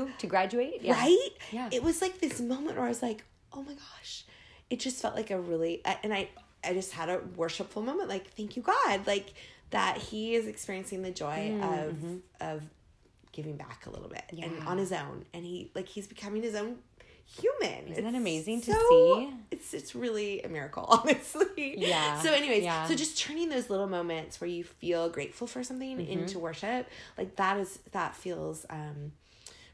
have 0.00 0.06
to 0.08 0.12
to 0.18 0.26
graduate. 0.26 0.80
Yeah. 0.82 0.92
right 0.94 1.28
Yeah. 1.50 1.68
it 1.72 1.82
was 1.82 2.00
like 2.02 2.18
this 2.20 2.40
moment 2.40 2.76
where 2.76 2.84
i 2.86 2.88
was 2.88 3.02
like 3.02 3.24
oh 3.52 3.62
my 3.62 3.72
gosh 3.74 4.24
it 4.70 4.78
just 4.80 5.00
felt 5.00 5.14
like 5.14 5.30
a 5.30 5.40
really 5.40 5.80
and 6.02 6.12
i 6.12 6.28
i 6.64 6.72
just 6.74 6.92
had 6.92 7.08
a 7.08 7.20
worshipful 7.36 7.82
moment 7.82 8.08
like 8.08 8.28
thank 8.34 8.56
you 8.56 8.62
god 8.62 9.06
like 9.06 9.32
that 9.70 9.96
he 9.96 10.34
is 10.34 10.46
experiencing 10.46 11.00
the 11.02 11.10
joy 11.10 11.58
of 11.62 11.94
of 12.40 12.62
giving 13.32 13.56
back 13.56 13.86
a 13.86 13.90
little 13.90 14.08
bit 14.08 14.22
and 14.30 14.38
Mm-hmm. 14.40 14.68
On 14.68 14.76
his 14.78 14.92
own 14.92 15.24
and 15.32 15.44
he 15.44 15.70
like 15.74 15.88
he's 15.88 16.06
becoming 16.06 16.42
his 16.42 16.54
own 16.54 16.76
human 17.26 17.88
Isn't 17.92 18.04
that 18.04 18.10
It's 18.10 18.16
amazing 18.16 18.60
to 18.62 18.72
see? 18.72 19.30
it's 19.50 19.72
it's 19.74 19.94
really 19.94 20.42
a 20.42 20.48
miracle 20.48 20.84
honestly 20.88 21.74
Yeah. 21.78 22.20
so 22.20 22.32
anyways 22.32 22.62
Yeah. 22.64 22.86
so 22.86 22.94
just 22.94 23.18
turning 23.18 23.48
those 23.48 23.70
little 23.70 23.88
moments 23.88 24.40
where 24.40 24.48
you 24.48 24.64
feel 24.64 25.08
grateful 25.08 25.46
for 25.46 25.62
something 25.64 25.98
Mm-hmm. 25.98 26.12
into 26.12 26.38
worship 26.38 26.88
like 27.18 27.36
that 27.36 27.58
is 27.58 27.78
that 27.92 28.14
feels 28.16 28.64
um 28.70 29.12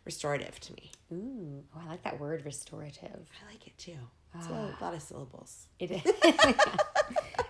restorative 0.04 0.58
to 0.60 0.72
me 0.74 0.90
Ooh, 1.12 1.64
oh, 1.74 1.80
I 1.84 1.88
like 1.88 2.02
that 2.02 2.20
word 2.20 2.44
restorative. 2.44 3.30
I 3.42 3.50
like 3.50 3.66
it 3.66 3.76
too. 3.78 3.96
It's 4.34 4.46
a 4.48 4.52
a 4.52 4.76
lot 4.84 4.92
of 4.92 5.00
syllables. 5.00 5.68
It 5.78 5.90
is. 5.90 6.02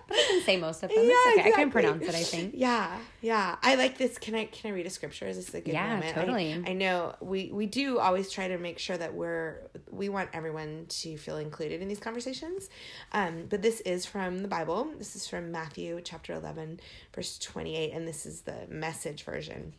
but 0.09 0.17
I 0.17 0.25
can 0.27 0.41
say 0.43 0.57
most 0.57 0.83
of 0.83 0.89
them. 0.89 0.97
it's 0.99 1.39
okay. 1.39 1.49
I 1.49 1.51
can 1.55 1.71
pronounce 1.71 2.03
it, 2.05 2.13
I 2.15 2.23
think. 2.23 2.55
Yeah, 2.57 2.97
yeah. 3.21 3.55
I 3.61 3.75
like 3.75 3.97
this. 3.97 4.17
Can 4.17 4.35
I 4.35 4.45
can 4.45 4.71
I 4.71 4.73
read 4.73 4.85
a 4.85 4.89
scripture? 4.89 5.27
Is 5.27 5.37
this 5.37 5.53
a 5.53 5.61
good 5.61 5.73
Yeah, 5.73 5.87
moment? 5.95 6.17
I- 6.17 6.19
totally. 6.19 6.63
I, 6.67 6.73
know 6.73 7.15
we 7.21 7.49
we 7.53 7.65
do 7.67 7.99
always 7.99 8.29
try 8.29 8.49
to 8.49 8.57
make 8.57 8.79
sure 8.79 8.97
that 8.97 9.13
we're 9.13 9.61
we 9.89 10.09
want 10.09 10.29
everyone 10.33 10.87
to 10.89 11.17
feel 11.17 11.37
included 11.37 11.81
in 11.81 11.87
these 11.87 11.99
conversations. 11.99 12.69
Um, 13.13 13.45
but 13.49 13.61
this 13.61 13.79
is 13.81 14.05
from 14.05 14.39
the 14.39 14.47
Bible. 14.49 14.89
This 14.97 15.15
is 15.15 15.27
from 15.27 15.51
Matthew 15.51 16.01
chapter 16.03 16.33
eleven, 16.33 16.79
verse 17.15 17.37
twenty 17.37 17.77
eight, 17.77 17.93
and 17.93 18.05
this 18.07 18.25
is 18.25 18.41
the 18.41 18.65
message 18.67 19.23
version. 19.23 19.73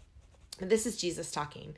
And 0.61 0.71
this 0.71 0.87
is 0.87 0.97
Jesus 0.97 1.31
talking. 1.31 1.75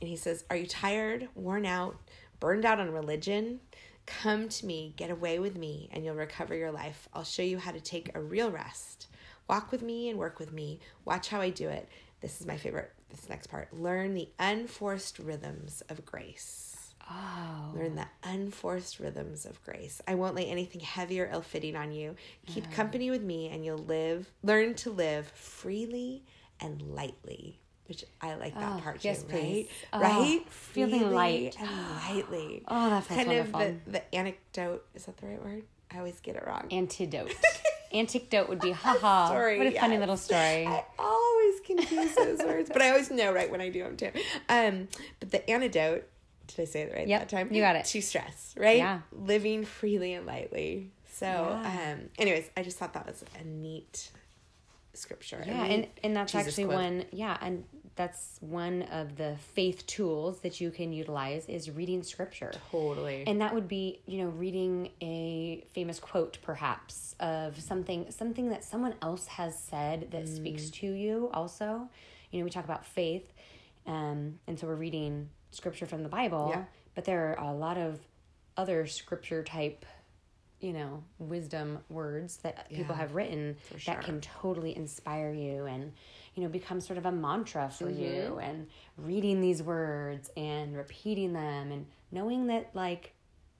And 0.00 0.08
he 0.08 0.16
says, 0.16 0.44
Are 0.50 0.56
you 0.56 0.66
tired, 0.66 1.28
worn 1.34 1.66
out, 1.66 1.96
burned 2.38 2.64
out 2.64 2.78
on 2.78 2.92
religion? 2.92 3.58
Come 4.08 4.48
to 4.48 4.66
me, 4.66 4.94
get 4.96 5.10
away 5.10 5.38
with 5.38 5.56
me, 5.56 5.90
and 5.92 6.02
you'll 6.02 6.14
recover 6.14 6.54
your 6.54 6.72
life. 6.72 7.08
I'll 7.12 7.24
show 7.24 7.42
you 7.42 7.58
how 7.58 7.72
to 7.72 7.80
take 7.80 8.10
a 8.14 8.20
real 8.20 8.50
rest. 8.50 9.06
Walk 9.48 9.70
with 9.70 9.82
me 9.82 10.08
and 10.08 10.18
work 10.18 10.38
with 10.38 10.50
me. 10.50 10.80
Watch 11.04 11.28
how 11.28 11.42
I 11.42 11.50
do 11.50 11.68
it. 11.68 11.88
This 12.22 12.40
is 12.40 12.46
my 12.46 12.56
favorite, 12.56 12.90
this 13.10 13.28
next 13.28 13.48
part. 13.48 13.70
Learn 13.72 14.14
the 14.14 14.30
unforced 14.38 15.18
rhythms 15.18 15.82
of 15.90 16.06
grace. 16.06 16.94
Oh. 17.10 17.72
Learn 17.74 17.96
the 17.96 18.08
unforced 18.24 18.98
rhythms 18.98 19.44
of 19.44 19.62
grace. 19.62 20.00
I 20.08 20.14
won't 20.14 20.34
lay 20.34 20.46
anything 20.46 20.80
heavy 20.80 21.20
or 21.20 21.28
ill 21.30 21.42
fitting 21.42 21.76
on 21.76 21.92
you. 21.92 22.16
Keep 22.46 22.64
uh-huh. 22.64 22.76
company 22.76 23.10
with 23.10 23.22
me, 23.22 23.48
and 23.48 23.62
you'll 23.62 23.76
live, 23.76 24.32
learn 24.42 24.74
to 24.76 24.90
live 24.90 25.26
freely 25.28 26.24
and 26.60 26.80
lightly. 26.80 27.60
Which 27.88 28.04
I 28.20 28.34
like 28.34 28.54
that 28.54 28.76
Oh, 28.76 28.80
part 28.80 29.00
too, 29.00 29.08
yes, 29.08 29.24
right? 29.32 29.66
Oh, 29.94 30.00
right? 30.00 30.42
feeling 30.50 31.00
Freely 31.00 31.14
light. 31.14 31.56
and 31.58 31.70
lightly. 32.06 32.62
Oh, 32.68 32.90
that 32.90 33.04
feels 33.04 33.16
kind 33.24 33.28
wonderful. 33.28 33.60
of 33.62 33.84
the, 33.86 33.92
the 33.92 34.14
anecdote. 34.14 34.84
Is 34.94 35.06
that 35.06 35.16
the 35.16 35.26
right 35.26 35.42
word? 35.42 35.62
I 35.90 35.98
always 35.98 36.20
get 36.20 36.36
it 36.36 36.44
wrong. 36.46 36.68
Antidote. 36.70 37.34
Antidote 37.92 38.46
would 38.50 38.60
be 38.60 38.72
haha. 38.84 39.28
Story, 39.28 39.56
What 39.56 39.66
a 39.68 39.80
funny 39.80 39.96
little 39.96 40.18
story. 40.18 40.66
I 40.66 40.84
always 40.98 41.60
confuse 41.60 42.14
those 42.14 42.38
words, 42.40 42.68
but 42.70 42.82
I 42.82 42.90
always 42.90 43.10
know 43.10 43.32
right 43.32 43.50
when 43.50 43.62
I 43.62 43.70
do 43.70 43.82
them 43.82 43.96
too. 43.96 44.10
Um, 44.50 44.88
but 45.18 45.30
the 45.30 45.50
antidote, 45.50 46.06
did 46.48 46.60
I 46.60 46.64
say 46.66 46.82
it 46.82 46.92
right 46.94 47.08
Yep, 47.08 47.20
that 47.20 47.28
time? 47.30 47.48
you 47.50 47.62
got 47.62 47.76
it. 47.76 47.86
To 47.86 48.02
stress, 48.02 48.54
right? 48.58 48.76
Yeah. 48.76 49.00
Living 49.12 49.64
freely 49.64 50.12
and 50.12 50.26
lightly. 50.26 50.90
So, 51.10 51.24
Yeah. 51.26 51.92
um, 51.94 52.10
anyways, 52.18 52.50
I 52.54 52.62
just 52.62 52.76
thought 52.76 52.92
that 52.92 53.06
was 53.06 53.24
a 53.40 53.44
neat 53.44 54.10
scripture. 54.92 55.42
Yeah, 55.46 55.64
A 55.64 55.68
neat 55.68 55.74
and 55.74 55.86
and 56.04 56.16
that's 56.16 56.32
Jesus 56.32 56.48
actually 56.48 56.64
quote. 56.64 56.76
one. 56.76 57.04
Yeah, 57.12 57.38
and 57.40 57.64
that's 57.98 58.38
one 58.40 58.82
of 58.84 59.16
the 59.16 59.36
faith 59.54 59.84
tools 59.86 60.38
that 60.40 60.60
you 60.60 60.70
can 60.70 60.92
utilize 60.92 61.44
is 61.48 61.68
reading 61.70 62.02
scripture. 62.04 62.52
Totally. 62.70 63.24
And 63.26 63.40
that 63.42 63.52
would 63.52 63.66
be, 63.68 64.00
you 64.06 64.22
know, 64.22 64.30
reading 64.30 64.90
a 65.02 65.64
famous 65.74 65.98
quote 65.98 66.38
perhaps 66.42 67.14
of 67.20 67.60
something 67.60 68.10
something 68.10 68.50
that 68.50 68.62
someone 68.64 68.94
else 69.02 69.26
has 69.26 69.58
said 69.58 70.12
that 70.12 70.24
Mm. 70.24 70.36
speaks 70.36 70.70
to 70.70 70.86
you 70.86 71.28
also. 71.34 71.88
You 72.30 72.38
know, 72.38 72.44
we 72.44 72.50
talk 72.50 72.64
about 72.64 72.86
faith 72.86 73.26
um 73.86 74.38
and 74.46 74.58
so 74.58 74.66
we're 74.68 74.74
reading 74.76 75.28
scripture 75.50 75.86
from 75.86 76.02
the 76.02 76.08
Bible, 76.08 76.46
Yeah. 76.54 76.64
but 76.94 77.04
there 77.04 77.36
are 77.38 77.50
a 77.50 77.52
lot 77.52 77.76
of 77.78 77.98
other 78.56 78.86
scripture 78.86 79.42
type 79.42 79.84
you 80.60 80.72
know 80.72 81.02
wisdom 81.18 81.78
words 81.88 82.38
that 82.38 82.68
people 82.70 82.94
have 82.94 83.14
written 83.14 83.56
sure. 83.76 83.94
that 83.94 84.04
can 84.04 84.20
totally 84.20 84.76
inspire 84.76 85.32
you 85.32 85.66
and 85.66 85.92
you 86.34 86.42
know 86.42 86.48
become 86.48 86.80
sort 86.80 86.98
of 86.98 87.06
a 87.06 87.12
mantra 87.12 87.70
for 87.70 87.84
Mm-hmm. 87.86 88.02
you 88.02 88.38
and 88.38 88.66
reading 88.96 89.40
these 89.40 89.62
words 89.62 90.30
and 90.36 90.76
repeating 90.76 91.32
them 91.32 91.70
and 91.72 91.86
knowing 92.10 92.46
that 92.48 92.70
like 92.74 93.12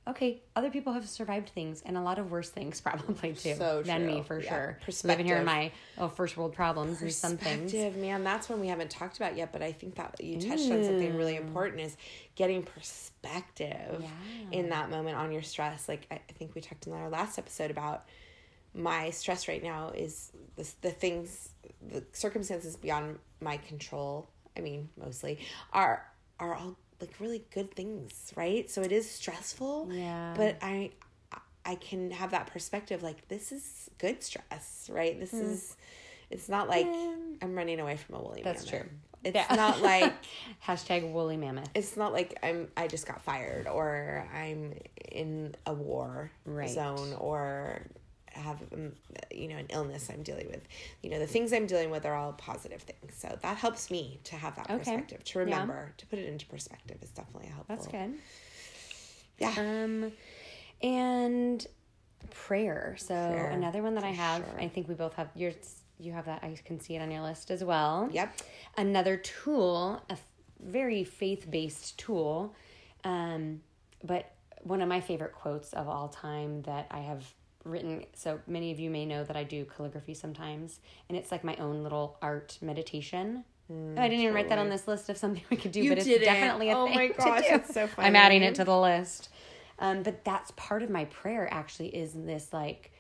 okay 0.09 0.41
other 0.57 0.71
people 0.71 0.93
have 0.93 1.07
survived 1.09 1.51
things 1.51 1.83
and 1.85 1.97
a 1.97 2.01
lot 2.01 2.19
of 2.19 2.31
worse 2.31 2.49
things 2.49 2.81
probably 2.89 3.35
too 3.35 3.55
So 3.55 3.83
than 3.85 4.07
me 4.07 4.23
for 4.23 4.41
Yeah. 4.41 4.49
sure 4.49 4.79
living 5.05 5.27
here 5.27 5.37
in 5.39 5.45
my 5.45 5.71
oh, 5.99 6.09
first 6.09 6.37
world 6.37 6.55
problems 6.55 7.03
and 7.03 7.13
some 7.13 7.37
things 7.37 7.73
Perspective, 7.73 7.97
man, 8.01 8.25
that's 8.25 8.49
one 8.49 8.61
we 8.61 8.69
haven't 8.69 8.91
talked 8.91 9.17
about 9.19 9.37
yet, 9.37 9.53
but 9.53 9.63
I 9.63 9.73
think 9.73 9.97
that 9.97 10.23
you 10.23 10.39
touched 10.41 10.71
on 10.73 10.83
something 10.85 11.15
really 11.17 11.35
Mm. 11.35 11.47
important 11.47 11.81
is 11.83 11.97
getting 12.37 12.63
perspective 12.63 14.01
Yeah. 14.03 14.59
in 14.59 14.71
that 14.71 14.91
moment 14.91 15.17
on 15.17 15.33
your 15.33 15.43
stress. 15.43 15.89
Like 15.89 16.07
I 16.11 16.15
I 16.17 16.33
think 16.33 16.55
we 16.55 16.61
talked 16.61 16.87
in 16.87 16.93
our 16.93 17.09
last 17.11 17.39
episode 17.39 17.71
about 17.71 18.07
my 18.75 19.11
stress 19.11 19.49
right 19.49 19.63
now 19.63 19.91
is 19.91 20.31
the, 20.57 20.69
the 20.83 20.91
things, 20.91 21.51
the 21.91 22.05
circumstances 22.13 22.77
beyond 22.77 23.19
my 23.41 23.57
control. 23.57 24.29
I 24.57 24.61
mean, 24.61 24.89
mostly 24.97 25.39
are 25.73 26.05
are 26.41 26.55
all 26.55 26.77
like 27.01 27.11
really 27.21 27.45
good 27.53 27.75
things, 27.75 28.33
right? 28.37 28.71
So 28.71 28.83
it 28.83 28.93
is 28.93 29.11
stressful, 29.11 29.89
Yeah. 29.93 30.35
but 30.37 30.57
I 30.63 30.91
I 31.65 31.75
can 31.75 32.11
have 32.13 32.31
that 32.31 32.47
perspective 32.47 33.03
like 33.03 33.29
this 33.29 33.53
is 33.53 33.91
good 33.99 34.23
stress, 34.23 34.89
right? 34.93 35.19
This 35.19 35.33
hmm. 35.33 35.43
is 35.43 35.77
it's 36.31 36.49
not 36.49 36.69
like 36.69 36.87
I'm 37.43 37.55
running 37.55 37.81
away 37.81 37.97
from 37.97 38.17
a 38.17 38.21
woolly 38.23 38.43
That's 38.43 38.65
mammoth. 38.65 38.83
true. 38.89 38.91
It's 39.25 39.35
Yeah. 39.35 39.55
not 39.57 39.81
like 39.93 40.15
hashtag 40.67 41.11
woolly 41.13 41.37
mammoth 41.37 41.69
it's 41.75 41.97
not 41.97 42.13
like 42.13 42.39
I'm 42.43 42.69
I 42.77 42.87
just 42.87 43.07
got 43.07 43.21
fired 43.23 43.67
or 43.67 44.27
I'm 44.33 44.75
in 45.11 45.55
a 45.67 45.75
war 45.75 46.31
Right. 46.45 46.69
zone 46.71 47.15
or 47.19 47.83
have 48.41 48.63
um, 48.73 48.93
you 49.31 49.49
know 49.49 49.57
an 49.57 49.67
illness 49.71 50.11
I'm 50.13 50.23
dealing 50.23 50.49
with. 50.49 50.63
You 51.03 51.11
know 51.11 51.19
the 51.19 51.27
things 51.27 51.53
I'm 51.53 51.67
dealing 51.67 51.91
with 51.91 52.05
are 52.07 52.15
all 52.15 52.33
positive 52.33 52.83
things. 52.83 53.15
So 53.17 53.39
that 53.43 53.57
helps 53.57 53.91
me 53.91 54.21
to 54.25 54.37
have 54.37 54.57
that 54.57 54.67
Okay. 54.71 54.79
perspective 54.79 55.25
to 55.25 55.39
Yeah. 55.39 55.45
remember 55.45 55.93
to 55.99 56.07
put 56.07 56.19
it 56.19 56.27
into 56.27 56.47
perspective 56.47 56.99
is 57.03 57.11
definitely 57.11 57.49
helpful. 57.49 57.77
that's 57.77 57.87
good 57.89 58.15
Yeah. 59.39 59.55
Um, 59.57 60.13
and 60.83 61.67
prayer. 62.31 62.97
So 62.99 63.15
Prayer, 63.15 63.51
another 63.51 63.83
one 63.83 63.95
that 63.95 64.05
I 64.05 64.11
have. 64.11 64.45
sure. 64.45 64.61
I 64.61 64.69
think 64.69 64.89
we 64.89 64.95
both 64.95 65.15
have 65.15 65.29
yours. 65.35 65.55
You 66.01 66.13
have 66.13 66.27
that. 66.27 66.43
I 66.45 66.55
can 66.65 66.81
see 66.81 66.95
it 66.97 67.03
on 67.03 67.11
your 67.11 67.23
list 67.23 67.51
as 67.51 67.65
well. 67.65 68.09
Yep. 68.13 68.37
Another 68.77 69.17
tool, 69.17 70.03
a 70.09 70.17
very 70.61 71.05
faith 71.05 71.51
based 71.51 71.99
tool, 71.99 72.55
um, 73.05 73.61
but 74.05 74.31
one 74.63 74.81
of 74.83 74.89
my 74.89 75.01
favorite 75.01 75.33
quotes 75.33 75.73
of 75.73 75.89
all 75.89 76.09
time 76.09 76.63
that 76.63 76.87
I 76.91 77.01
have 77.01 77.25
written. 77.65 78.05
So 78.15 78.41
many 78.47 78.73
of 78.73 78.79
you 78.81 78.91
may 78.91 79.05
know 79.07 79.25
that 79.25 79.37
I 79.37 79.45
do 79.45 79.65
calligraphy 79.65 80.15
sometimes, 80.15 80.81
and 81.09 81.17
it's 81.19 81.31
like 81.33 81.45
my 81.45 81.57
own 81.57 81.83
little 81.83 82.17
art 82.23 82.59
meditation. 82.61 83.45
I 83.71 84.09
didn't 84.09 84.21
even 84.21 84.35
write 84.35 84.49
that 84.49 84.59
on 84.59 84.71
this 84.71 84.89
list 84.89 85.11
of 85.11 85.19
something 85.19 85.43
we 85.51 85.57
could 85.59 85.73
do, 85.73 85.81
Mm, 85.81 85.85
You 85.85 85.89
but 85.91 85.99
it's 85.99 86.07
didn't. 86.07 86.25
definitely 86.25 86.71
a 86.71 86.77
Oh 86.77 86.87
thing 86.87 86.95
my 86.95 87.09
to 87.09 87.13
do. 87.15 87.23
that's 87.25 87.75
so 87.75 87.89
I'm 87.99 88.17
adding 88.17 88.43
it 88.43 88.55
to 88.57 88.65
the 88.65 88.79
list. 88.79 89.29
Um, 89.79 90.03
but 90.03 90.25
that's 90.25 90.51
part 90.53 90.83
of 90.83 90.91
my 90.91 91.05
prayer 91.07 91.49
actually 91.53 91.89
is 91.89 92.13
this 92.15 92.53
like 92.53 92.93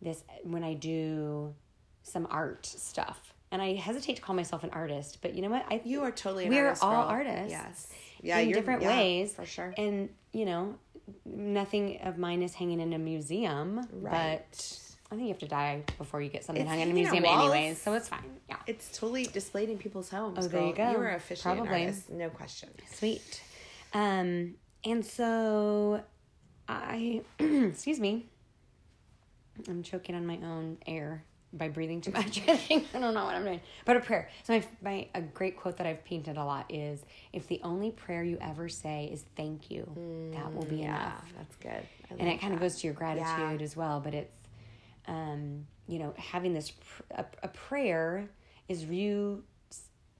this 0.00 0.24
when 0.42 0.64
I 0.64 0.74
do 0.74 1.54
some 2.02 2.26
art 2.30 2.66
stuff. 2.66 3.32
And 3.52 3.60
I 3.62 3.74
hesitate 3.74 4.16
to 4.16 4.22
call 4.22 4.34
myself 4.34 4.64
an 4.64 4.70
artist, 4.70 5.18
but 5.22 5.34
you 5.34 5.42
know 5.42 5.50
what? 5.50 5.64
I 5.70 5.80
You 5.84 6.02
are 6.02 6.10
totally 6.10 6.44
an 6.44 6.50
we 6.50 6.58
are 6.58 6.66
artist, 6.66 6.82
all 6.82 6.90
girl. 6.90 7.08
artists. 7.10 7.50
Yes. 7.50 7.88
Yeah, 8.22 8.38
in 8.38 8.50
different 8.52 8.82
yeah, 8.82 8.96
ways 8.96 9.34
for 9.34 9.44
sure. 9.44 9.74
And 9.76 10.08
you 10.32 10.46
know, 10.46 10.74
nothing 11.24 12.00
of 12.02 12.18
mine 12.18 12.42
is 12.42 12.54
hanging 12.54 12.80
in 12.80 12.92
a 12.92 12.98
museum, 12.98 13.86
Right. 13.92 14.40
but 14.50 14.78
I 15.10 15.14
think 15.16 15.22
you 15.22 15.28
have 15.28 15.38
to 15.40 15.48
die 15.48 15.84
before 15.98 16.22
you 16.22 16.30
get 16.30 16.44
something 16.44 16.62
It's 16.62 16.70
hung 16.70 16.80
in 16.80 16.90
a 16.90 16.94
museum, 16.94 17.24
anyways. 17.24 17.80
So 17.80 17.92
it's 17.94 18.08
fine. 18.08 18.40
Yeah, 18.48 18.56
It's 18.66 18.96
totally 18.98 19.24
displayed 19.24 19.68
in 19.68 19.78
people's 19.78 20.08
homes. 20.10 20.38
Oh, 20.40 20.48
there 20.48 20.66
you 20.66 20.72
go. 20.74 20.90
You 20.90 20.96
are 20.98 21.10
officially 21.14 21.56
Probably. 21.56 21.82
an 21.82 21.88
artist, 21.88 22.10
no 22.10 22.30
question. 22.30 22.70
sweet. 22.92 23.42
Um, 23.92 24.54
and 24.84 25.04
so 25.04 26.02
I, 26.68 27.22
excuse 27.38 28.00
me, 28.00 28.26
I'm 29.68 29.82
choking 29.82 30.14
on 30.14 30.26
my 30.26 30.36
own 30.38 30.78
air. 30.86 31.24
By 31.52 31.68
breathing 31.68 32.00
too 32.00 32.12
much. 32.12 32.40
I 32.48 32.56
think 32.56 32.86
I 32.94 32.98
don't 33.00 33.14
know 33.14 33.24
what 33.24 33.34
I'm 33.34 33.44
doing. 33.44 33.60
But 33.84 33.96
a 33.96 34.00
prayer. 34.00 34.28
So 34.44 34.54
my 34.54 34.64
my 34.82 35.08
a 35.14 35.22
great 35.22 35.56
quote 35.56 35.76
that 35.78 35.86
I've 35.86 36.04
painted 36.04 36.36
a 36.36 36.44
lot 36.44 36.66
is 36.70 37.04
if 37.32 37.46
the 37.48 37.60
only 37.62 37.90
prayer 37.90 38.22
you 38.24 38.38
ever 38.40 38.68
say 38.68 39.08
is 39.12 39.24
thank 39.36 39.70
you, 39.70 39.84
that 40.34 40.54
will 40.54 40.64
be 40.64 40.76
yeah, 40.76 40.96
enough. 40.96 41.32
that's 41.36 41.56
good. 41.56 41.86
I 42.10 42.14
And 42.18 42.28
it 42.28 42.40
kind 42.40 42.54
of 42.54 42.60
goes 42.60 42.80
to 42.80 42.86
your 42.86 42.94
gratitude 42.94 43.26
Yeah. 43.60 43.64
as 43.64 43.76
well, 43.76 44.00
but 44.00 44.14
it's 44.14 44.38
um, 45.08 45.66
you 45.88 45.98
know, 45.98 46.14
having 46.16 46.54
this 46.54 46.70
pr- 46.70 47.02
a, 47.10 47.24
a 47.42 47.48
prayer 47.48 48.28
is 48.68 48.84
you 48.84 49.42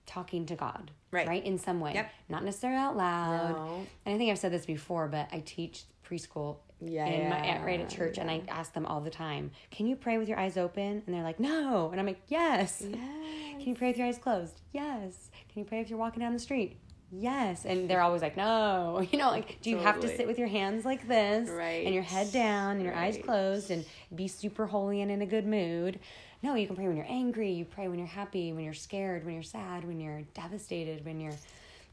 talking 0.06 0.44
to 0.46 0.56
God, 0.56 0.90
Right. 1.12 1.28
Right, 1.28 1.44
in 1.44 1.56
some 1.58 1.78
way, 1.78 1.92
Yep. 1.94 2.10
not 2.28 2.44
necessarily 2.44 2.78
out 2.80 2.96
loud. 2.96 3.50
No. 3.54 3.86
And 4.04 4.14
I 4.14 4.18
think 4.18 4.30
I've 4.30 4.38
said 4.38 4.50
this 4.52 4.66
before, 4.66 5.06
but 5.08 5.28
I 5.30 5.40
teach 5.46 5.84
preschool 6.04 6.56
Yeah, 6.84 7.06
in 7.06 7.30
my, 7.30 7.36
aunt 7.36 7.64
right 7.64 7.80
at 7.80 7.88
church, 7.88 8.18
and 8.18 8.30
I 8.30 8.42
ask 8.48 8.72
them 8.72 8.86
all 8.86 9.00
the 9.00 9.10
time, 9.10 9.50
"Can 9.70 9.86
you 9.86 9.96
pray 9.96 10.18
with 10.18 10.28
your 10.28 10.38
eyes 10.38 10.56
open?" 10.56 11.02
And 11.06 11.14
they're 11.14 11.22
like, 11.22 11.38
"No," 11.38 11.90
and 11.90 12.00
I'm 12.00 12.06
like, 12.06 12.22
"Yes." 12.28 12.82
Yes. 12.82 12.92
Can 13.62 13.68
you 13.68 13.74
pray 13.76 13.88
with 13.88 13.98
your 13.98 14.08
eyes 14.08 14.18
closed? 14.18 14.60
Yes. 14.72 15.30
Can 15.52 15.60
you 15.60 15.64
pray 15.64 15.80
if 15.80 15.88
you're 15.88 15.98
walking 15.98 16.20
down 16.20 16.32
the 16.32 16.38
street? 16.40 16.78
Yes. 17.12 17.64
And 17.64 17.88
they're 17.88 18.00
always 18.00 18.22
like, 18.22 18.36
no. 18.36 19.06
You 19.12 19.18
know, 19.18 19.28
like, 19.28 19.60
do 19.60 19.70
you 19.70 19.76
have 19.78 20.00
to 20.00 20.08
sit 20.08 20.26
with 20.26 20.38
your 20.38 20.48
hands 20.48 20.84
like 20.84 21.06
this? 21.06 21.48
Right. 21.48 21.84
And 21.84 21.94
your 21.94 22.02
head 22.02 22.32
down 22.32 22.76
and 22.76 22.84
your 22.84 22.94
eyes 22.94 23.18
closed 23.22 23.70
and 23.70 23.84
be 24.14 24.26
super 24.26 24.66
holy 24.66 25.02
and 25.02 25.10
in 25.10 25.22
a 25.22 25.26
good 25.26 25.46
mood? 25.46 26.00
No, 26.42 26.54
you 26.56 26.66
can 26.66 26.74
pray 26.74 26.88
when 26.88 26.96
you're 26.96 27.06
angry. 27.08 27.52
You 27.52 27.64
pray 27.64 27.86
when 27.86 27.98
you're 27.98 28.08
happy, 28.08 28.52
when 28.52 28.64
you're 28.64 28.74
scared, 28.74 29.24
when 29.24 29.34
you're 29.34 29.42
sad, 29.44 29.84
when 29.84 30.00
you're 30.00 30.22
devastated, 30.34 31.04
when 31.04 31.20
you're 31.20 31.36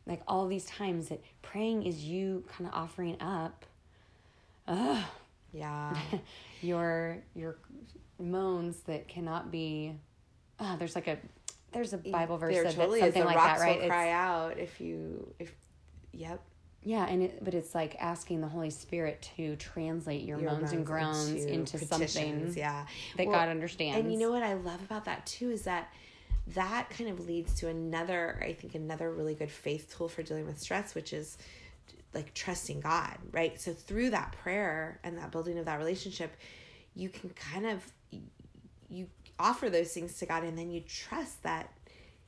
like 0.07 0.23
all 0.27 0.47
these 0.47 0.65
times 0.65 1.09
that 1.09 1.21
praying 1.43 1.83
is 1.83 2.03
you 2.03 2.43
kind 2.49 2.67
of 2.67 2.73
offering 2.73 3.21
up 3.21 3.65
Yeah. 5.51 5.97
your 6.61 7.17
your 7.35 7.57
moans 8.19 8.77
that 8.81 9.07
cannot 9.07 9.51
be 9.51 9.95
ah, 10.59 10.75
there's 10.77 10.95
like 10.95 11.07
a 11.07 11.17
there's 11.71 11.93
a 11.93 11.97
Bible 11.97 12.37
verse 12.37 12.53
there 12.53 12.63
that, 12.63 12.75
totally 12.75 12.99
something 12.99 13.21
The 13.21 13.25
like 13.27 13.35
that, 13.37 13.59
right? 13.59 13.67
will 13.77 13.83
It's- 13.85 13.89
cry 13.89 14.11
out 14.11 14.57
if 14.57 14.79
you 14.81 15.33
if. 15.39 15.53
Yep. 16.13 16.41
Yeah, 16.81 17.05
and 17.07 17.23
it, 17.23 17.43
but 17.43 17.53
it's 17.53 17.75
like 17.75 17.97
asking 17.99 18.39
the 18.39 18.47
Holy 18.47 18.69
Spirit 18.69 19.29
to 19.35 19.57
translate 19.57 20.23
your, 20.23 20.39
Your 20.39 20.51
moans 20.51 20.71
and 20.71 20.85
groans 20.85 21.29
into, 21.43 21.77
something 21.77 21.99
petitions, 21.99 22.55
Yeah. 22.55 22.85
that 23.17 23.27
Well, 23.27 23.35
God 23.35 23.49
understands. 23.49 23.99
And 23.99 24.11
you 24.11 24.17
know 24.17 24.31
what 24.31 24.43
I 24.43 24.53
love 24.53 24.81
about 24.81 25.03
that 25.05 25.25
too 25.25 25.51
is 25.51 25.63
that 25.63 25.93
that 26.55 26.89
kind 26.89 27.09
of 27.09 27.27
leads 27.27 27.53
to 27.55 27.67
another, 27.67 28.41
I 28.41 28.53
think, 28.53 28.75
another 28.75 29.11
really 29.11 29.35
good 29.35 29.51
faith 29.51 29.93
tool 29.95 30.07
for 30.07 30.23
dealing 30.23 30.45
with 30.45 30.57
stress, 30.57 30.95
which 30.95 31.11
is 31.11 31.37
like 32.13 32.33
trusting 32.33 32.79
God, 32.81 33.17
right? 33.31 33.59
So 33.59 33.73
through 33.73 34.11
that 34.11 34.31
prayer 34.43 34.99
and 35.03 35.17
that 35.17 35.31
building 35.31 35.57
of 35.57 35.65
that 35.65 35.77
relationship, 35.77 36.35
you 36.95 37.09
can 37.09 37.29
kind 37.29 37.65
of 37.65 37.83
you 38.89 39.07
offer 39.37 39.69
those 39.69 39.91
things 39.93 40.17
to 40.17 40.25
God 40.25 40.43
and 40.43 40.57
then 40.57 40.71
you 40.71 40.81
trust 40.81 41.43
that 41.43 41.71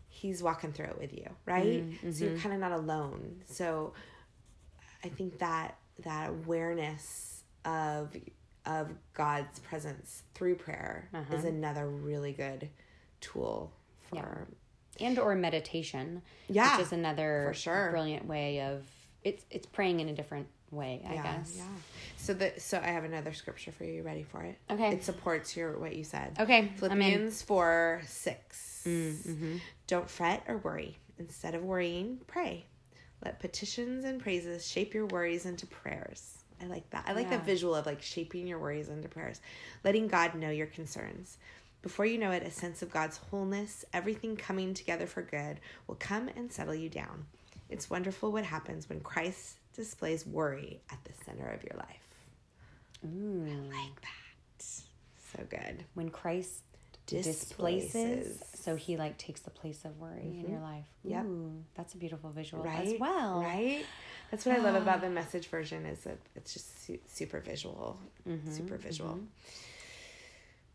he's 0.07 0.43
walking 0.43 0.71
through 0.71 0.85
it 0.85 0.99
with 0.99 1.13
you, 1.13 1.27
right? 1.45 1.83
Mm-hmm, 1.83 2.11
so 2.11 2.23
you're 2.23 2.33
mm-hmm. 2.33 2.41
kind 2.41 2.55
of 2.55 2.61
not 2.61 2.71
alone. 2.71 3.41
So 3.47 3.93
I 5.03 5.09
think 5.09 5.39
that 5.39 5.77
that 6.03 6.29
awareness 6.29 7.43
of 7.65 8.15
of 8.65 8.89
God's 9.13 9.59
presence 9.59 10.21
through 10.35 10.55
prayer 10.55 11.09
is 11.31 11.39
uh-huh. 11.39 11.47
another 11.47 11.89
really 11.89 12.31
good 12.31 12.69
tool 13.19 13.71
for 14.09 14.47
and 14.99 15.17
or 15.17 15.35
meditation, 15.35 16.21
Yeah, 16.47 16.77
which 16.77 16.87
is 16.87 16.93
another 16.93 17.45
for 17.47 17.53
sure. 17.55 17.89
brilliant 17.91 18.27
way 18.27 18.61
of 18.61 18.83
it's 19.23 19.45
it's 19.49 19.65
praying 19.67 19.99
in 19.99 20.09
a 20.09 20.13
different 20.13 20.47
way, 20.71 21.01
I 21.07 21.13
yeah, 21.15 21.23
guess. 21.23 21.53
yeah. 21.57 21.63
So 22.17 22.33
the 22.33 22.53
so 22.57 22.77
I 22.79 22.87
have 22.87 23.03
another 23.03 23.33
scripture 23.33 23.71
for 23.71 23.83
you. 23.83 23.93
You 23.93 24.03
ready 24.03 24.23
for 24.23 24.41
it? 24.43 24.57
Okay. 24.69 24.93
It 24.93 25.03
supports 25.03 25.55
your 25.55 25.77
what 25.77 25.95
you 25.95 26.03
said. 26.03 26.37
Okay. 26.39 26.71
Philippians 26.77 27.41
four 27.41 28.01
six. 28.05 28.83
Mm-hmm. 28.85 29.57
Don't 29.87 30.09
fret 30.09 30.43
or 30.47 30.57
worry. 30.57 30.97
Instead 31.19 31.55
of 31.55 31.63
worrying, 31.63 32.19
pray. 32.27 32.65
Let 33.23 33.39
petitions 33.39 34.05
and 34.05 34.19
praises 34.19 34.67
shape 34.67 34.93
your 34.95 35.05
worries 35.07 35.45
into 35.45 35.67
prayers. 35.67 36.39
I 36.61 36.65
like 36.65 36.89
that. 36.91 37.05
I 37.07 37.13
like 37.13 37.29
the 37.29 37.35
Yeah. 37.35 37.41
visual 37.43 37.75
of 37.75 37.85
like 37.85 38.01
shaping 38.01 38.47
your 38.47 38.57
worries 38.59 38.89
into 38.89 39.07
prayers, 39.07 39.41
letting 39.83 40.07
God 40.07 40.33
know 40.35 40.49
your 40.49 40.67
concerns. 40.67 41.37
Before 41.83 42.05
you 42.05 42.17
know 42.19 42.31
it, 42.31 42.43
a 42.43 42.51
sense 42.51 42.81
of 42.83 42.91
God's 42.91 43.17
wholeness, 43.17 43.83
everything 43.93 44.35
coming 44.37 44.73
together 44.75 45.07
for 45.07 45.21
good, 45.23 45.59
will 45.87 45.95
come 45.95 46.29
and 46.35 46.51
settle 46.51 46.75
you 46.75 46.89
down. 46.89 47.25
It's 47.71 47.89
wonderful 47.89 48.31
what 48.31 48.43
happens 48.45 48.87
when 48.89 48.99
Christ 48.99 49.55
displays 49.75 50.25
worry 50.27 50.81
at 50.91 50.99
the 51.05 51.13
center 51.25 51.47
of 51.49 51.63
your 51.63 51.77
life. 51.77 52.07
Ooh. 53.05 53.69
Like 53.71 54.01
that. 54.01 54.63
So 54.63 55.43
good. 55.49 55.85
When 55.93 56.09
Christ 56.09 56.61
Displaces. 57.07 57.91
displaces, 57.91 58.43
so 58.63 58.75
he 58.75 58.95
like 58.95 59.17
takes 59.17 59.41
the 59.41 59.49
place 59.49 59.83
of 59.85 59.97
worry 59.99 60.21
in 60.21 60.49
your 60.49 60.61
life. 60.61 60.85
Yep. 61.03 61.25
Ooh, 61.25 61.51
that's 61.75 61.93
a 61.93 61.97
beautiful 61.97 62.29
visual 62.29 62.63
right 62.63 62.87
as 62.87 62.93
well. 62.99 63.41
right 63.41 63.83
that's 64.29 64.45
what 64.45 64.55
i 64.57 64.59
love 64.61 64.75
about 64.81 65.01
the 65.01 65.09
message 65.21 65.47
version 65.47 65.85
is 65.85 65.99
that 66.01 66.17
it's 66.35 66.53
just 66.53 66.85
su- 66.85 66.99
super 67.07 67.41
visual 67.41 67.99
Mm-hmm, 68.29 68.49
super 68.51 68.77
visual 68.77 69.19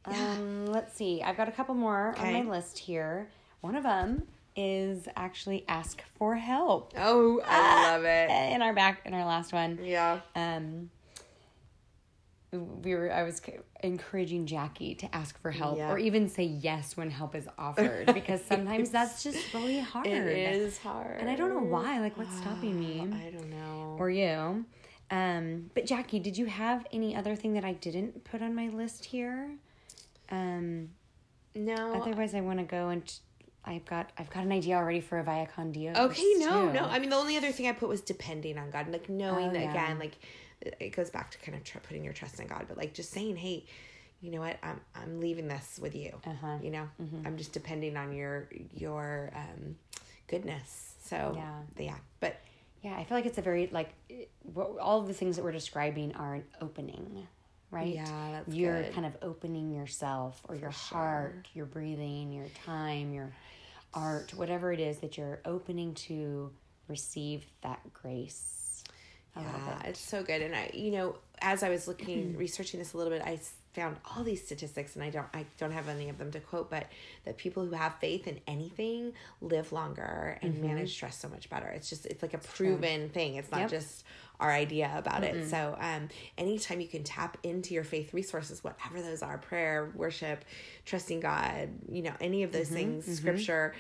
Um, 0.04 0.66
let's 0.66 0.94
see. 0.94 1.22
I've 1.22 1.36
got 1.36 1.48
a 1.48 1.52
couple 1.52 1.74
more 1.74 2.10
Okay. 2.18 2.36
on 2.38 2.46
my 2.46 2.50
list 2.56 2.78
here. 2.78 3.28
One 3.60 3.74
of 3.74 3.82
them 3.82 4.26
is 4.56 5.06
actually 5.16 5.64
ask 5.68 6.02
for 6.18 6.34
help. 6.36 6.92
oh 6.96 7.40
i 7.46 7.92
love 7.92 8.04
it 8.04 8.30
In 8.54 8.62
our 8.62 8.72
back, 8.74 9.02
in 9.04 9.12
our 9.14 9.24
last 9.24 9.52
one, 9.52 9.78
yeah 9.82 10.20
um, 10.34 10.90
we 12.52 12.94
were. 12.94 13.12
I 13.12 13.22
was 13.24 13.42
encouraging 13.82 14.46
Jackie 14.46 14.94
to 14.94 15.14
ask 15.14 15.38
for 15.42 15.50
help, 15.50 15.76
Yeah. 15.76 15.90
or 15.90 15.98
even 15.98 16.28
say 16.28 16.44
yes 16.44 16.96
when 16.96 17.10
help 17.10 17.34
is 17.34 17.46
offered, 17.58 18.14
because 18.14 18.42
sometimes 18.48 18.90
that's 18.90 19.22
just 19.22 19.52
really 19.52 19.80
hard. 19.80 20.06
it 20.06 20.28
is 20.56 20.78
hard 20.78 21.20
and 21.20 21.28
I 21.28 21.34
don't 21.36 21.50
know 21.50 21.60
why. 21.60 21.98
Like, 22.00 22.16
what's 22.16 22.34
stopping 22.38 22.78
me? 22.78 23.00
i 23.00 23.30
don't 23.30 23.50
know 23.50 23.96
or 23.98 24.08
you. 24.10 24.64
Um, 25.10 25.70
but 25.74 25.86
Jackie, 25.86 26.18
did 26.18 26.38
you 26.38 26.46
have 26.46 26.86
any 26.92 27.14
other 27.14 27.36
thing 27.36 27.52
that 27.54 27.64
I 27.64 27.74
didn't 27.74 28.24
put 28.24 28.40
on 28.42 28.54
my 28.54 28.68
list 28.68 29.04
here? 29.04 29.50
Um, 30.30 30.90
no 31.54 32.00
otherwise, 32.00 32.34
I 32.34 32.40
want 32.40 32.58
to 32.60 32.64
go 32.64 32.88
and 32.88 33.02
I've 33.66 33.84
got 33.84 34.10
I've 34.16 34.30
got 34.30 34.44
an 34.44 34.52
idea 34.52 34.76
already 34.76 35.00
for 35.00 35.18
a 35.18 35.24
Vaya 35.24 35.46
Con 35.46 35.72
Dios. 35.72 35.96
okay 35.96 36.34
no 36.38 36.66
too. 36.68 36.72
no 36.72 36.84
i 36.84 36.98
mean 36.98 37.10
the 37.10 37.16
only 37.16 37.36
other 37.36 37.50
thing 37.52 37.66
i 37.66 37.72
put 37.72 37.88
was 37.88 38.00
depending 38.00 38.58
on 38.58 38.70
god 38.70 38.88
like 38.92 39.08
knowing 39.08 39.48
Oh, 39.48 39.52
that 39.52 39.62
yeah. 39.62 39.70
again 39.70 39.98
like 39.98 40.18
it 40.80 40.90
goes 40.96 41.10
back 41.10 41.30
to 41.32 41.38
kind 41.38 41.56
of 41.58 41.64
tr- 41.64 41.78
putting 41.78 42.04
your 42.04 42.12
trust 42.12 42.38
in 42.40 42.46
god 42.46 42.64
but 42.68 42.76
like 42.76 42.94
just 42.94 43.10
saying 43.10 43.36
hey 43.36 43.64
you 44.20 44.30
know 44.30 44.40
what 44.40 44.56
i'm 44.62 44.80
i'm 44.94 45.20
leaving 45.20 45.48
this 45.48 45.78
with 45.82 45.94
you 45.94 46.12
Uh-huh. 46.26 46.56
you 46.62 46.70
know 46.70 46.88
i'm 47.24 47.36
just 47.36 47.52
depending 47.52 47.96
on 47.96 48.12
your 48.14 48.48
your 48.74 49.30
um 49.34 49.76
goodness 50.28 50.94
so 51.04 51.34
Yeah. 51.36 51.84
yeah 51.86 51.96
but 52.20 52.36
Yeah, 52.82 52.94
I 52.96 53.04
feel 53.04 53.16
like 53.18 53.26
it's 53.26 53.38
a 53.38 53.42
very 53.42 53.68
like 53.72 53.90
what, 54.54 54.78
all 54.78 55.00
of 55.00 55.08
the 55.08 55.14
things 55.14 55.36
that 55.36 55.42
we're 55.44 55.50
describing 55.52 56.14
are 56.14 56.34
an 56.36 56.44
opening, 56.60 57.26
right? 57.72 57.94
Yeah, 57.94 58.04
that's 58.32 58.54
You're 58.54 58.82
good. 58.82 58.92
kind 58.92 59.06
of 59.06 59.16
opening 59.22 59.72
yourself 59.72 60.40
or 60.48 60.54
your 60.54 60.70
heart, 60.70 61.48
your 61.54 61.66
breathing, 61.66 62.30
your 62.32 62.46
time, 62.64 63.12
your 63.12 63.32
art, 63.94 64.32
whatever 64.34 64.72
it 64.72 64.80
is 64.80 64.98
that 64.98 65.16
you're 65.16 65.40
opening 65.44 65.94
to 65.94 66.50
receive 66.88 67.44
that 67.62 67.80
grace. 67.92 68.84
I 69.34 69.40
love 69.40 69.52
Yeah, 69.66 69.80
it. 69.80 69.88
it's 69.90 70.00
so 70.00 70.22
good. 70.22 70.40
And 70.42 70.54
I, 70.54 70.70
you 70.72 70.90
know, 70.92 71.16
as 71.40 71.62
I 71.62 71.68
was 71.68 71.86
looking, 71.88 72.36
researching 72.38 72.78
this 72.80 72.92
a 72.94 72.96
little 72.96 73.12
bit, 73.12 73.22
I 73.22 73.38
found 73.76 73.96
all 74.10 74.24
these 74.24 74.42
statistics, 74.44 74.96
and 74.96 75.04
I 75.04 75.10
don't, 75.10 75.26
I 75.34 75.44
don't 75.58 75.70
have 75.70 75.88
any 75.88 76.08
of 76.08 76.16
them 76.18 76.30
to 76.32 76.40
quote, 76.40 76.70
but 76.70 76.86
that 77.24 77.36
people 77.36 77.64
who 77.66 77.72
have 77.72 77.94
faith 78.00 78.26
in 78.26 78.40
anything 78.46 79.12
live 79.40 79.70
longer 79.70 80.38
and 80.42 80.60
manage 80.62 80.92
stress 80.94 81.18
so 81.18 81.28
much 81.28 81.48
better. 81.50 81.68
It's 81.68 81.88
just, 81.90 82.06
it's 82.06 82.22
like 82.22 82.34
a 82.34 82.38
proven 82.38 83.10
thing. 83.10 83.34
It's 83.36 83.50
not 83.50 83.60
Yep. 83.60 83.70
just 83.70 84.04
our 84.40 84.50
idea 84.50 84.92
about 84.96 85.24
it. 85.24 85.48
So, 85.48 85.76
um, 85.78 86.08
anytime 86.36 86.80
you 86.80 86.88
can 86.88 87.04
tap 87.04 87.36
into 87.42 87.74
your 87.74 87.84
faith 87.84 88.12
resources, 88.14 88.64
whatever 88.64 89.00
those 89.02 89.22
are, 89.22 89.38
prayer, 89.38 89.92
worship, 89.94 90.44
trusting 90.84 91.20
God, 91.20 91.68
you 91.90 92.02
know, 92.02 92.14
any 92.20 92.42
of 92.42 92.52
those 92.52 92.68
things, 92.68 93.04
scripture. 93.18 93.74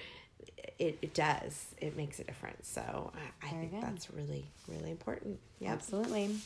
It, 0.78 0.98
it 1.00 1.14
does. 1.14 1.66
It 1.80 1.96
makes 1.96 2.18
a 2.18 2.24
difference. 2.24 2.68
So 2.68 3.12
I, 3.42 3.46
I 3.46 3.50
think 3.50 3.70
good. 3.72 3.82
that's 3.82 4.10
really, 4.10 4.46
really 4.68 4.90
important. 4.90 5.38
Yeah. 5.58 5.72
Absolutely. 5.72 6.36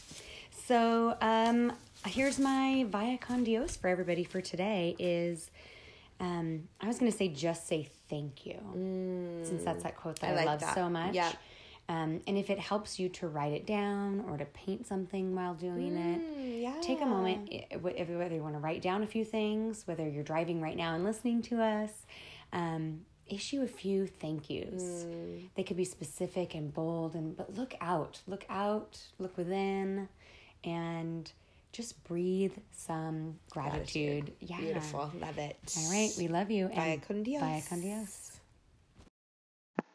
So, 0.66 1.16
um, 1.20 1.72
here's 2.06 2.38
my 2.38 2.84
Vaya 2.88 3.18
Con 3.18 3.42
Dios 3.44 3.76
for 3.76 3.88
everybody 3.88 4.22
for 4.24 4.40
today 4.40 4.94
is 4.98 5.50
um, 6.20 6.68
I 6.80 6.86
was 6.86 6.98
going 6.98 7.10
to 7.10 7.16
say 7.16 7.28
just 7.28 7.66
say 7.66 7.88
thank 8.08 8.46
you. 8.46 8.58
Since 9.44 9.64
that's 9.64 9.82
that 9.82 9.96
quote 9.96 10.20
that 10.20 10.28
I 10.30 10.32
I, 10.32 10.36
like 10.36 10.46
love 10.46 10.60
that. 10.60 10.74
so 10.74 10.88
much. 10.88 11.14
Yep. 11.14 11.34
Um, 11.88 12.20
and 12.28 12.38
if 12.38 12.50
it 12.50 12.58
helps 12.60 13.00
you 13.00 13.08
to 13.08 13.26
write 13.26 13.52
it 13.52 13.66
down 13.66 14.24
or 14.28 14.36
to 14.38 14.44
paint 14.44 14.86
something 14.86 15.34
while 15.34 15.54
doing 15.54 15.96
it, 15.96 16.20
Mm, 16.20 16.62
yeah. 16.62 16.74
take 16.82 17.00
a 17.00 17.06
moment, 17.06 17.48
if- 17.50 17.80
whether 17.82 18.32
you 18.34 18.42
want 18.42 18.54
to 18.54 18.60
write 18.60 18.80
down 18.80 19.02
a 19.02 19.08
few 19.08 19.24
things, 19.24 19.82
whether 19.88 20.08
you're 20.08 20.22
driving 20.22 20.60
right 20.60 20.76
now 20.76 20.94
and 20.94 21.02
listening 21.02 21.42
to 21.42 21.60
us, 21.60 21.90
um, 22.52 23.00
issue 23.30 23.62
a 23.62 23.66
few 23.66 24.06
thank 24.06 24.50
yous. 24.50 25.04
Mm. 25.04 25.48
They 25.54 25.62
could 25.62 25.76
be 25.76 25.84
specific 25.84 26.54
and 26.54 26.72
bold, 26.72 27.14
and 27.14 27.36
but 27.36 27.54
look 27.56 27.74
out, 27.80 28.20
look 28.26 28.44
out, 28.50 28.98
look 29.18 29.36
within, 29.36 30.08
and 30.64 31.30
just 31.72 32.02
breathe 32.04 32.52
some 32.72 33.38
gratitude. 33.50 34.32
Yeah. 34.40 34.60
Beautiful. 34.60 35.10
Love 35.20 35.38
it. 35.38 35.56
All 35.78 35.90
right. 35.90 36.10
We 36.18 36.28
love 36.28 36.50
you. 36.50 36.68
Bye 36.68 37.00
con 37.06 37.22
Dios. 37.22 37.42
Vaya 37.42 37.62
con 37.68 37.80
Dios. 37.80 38.29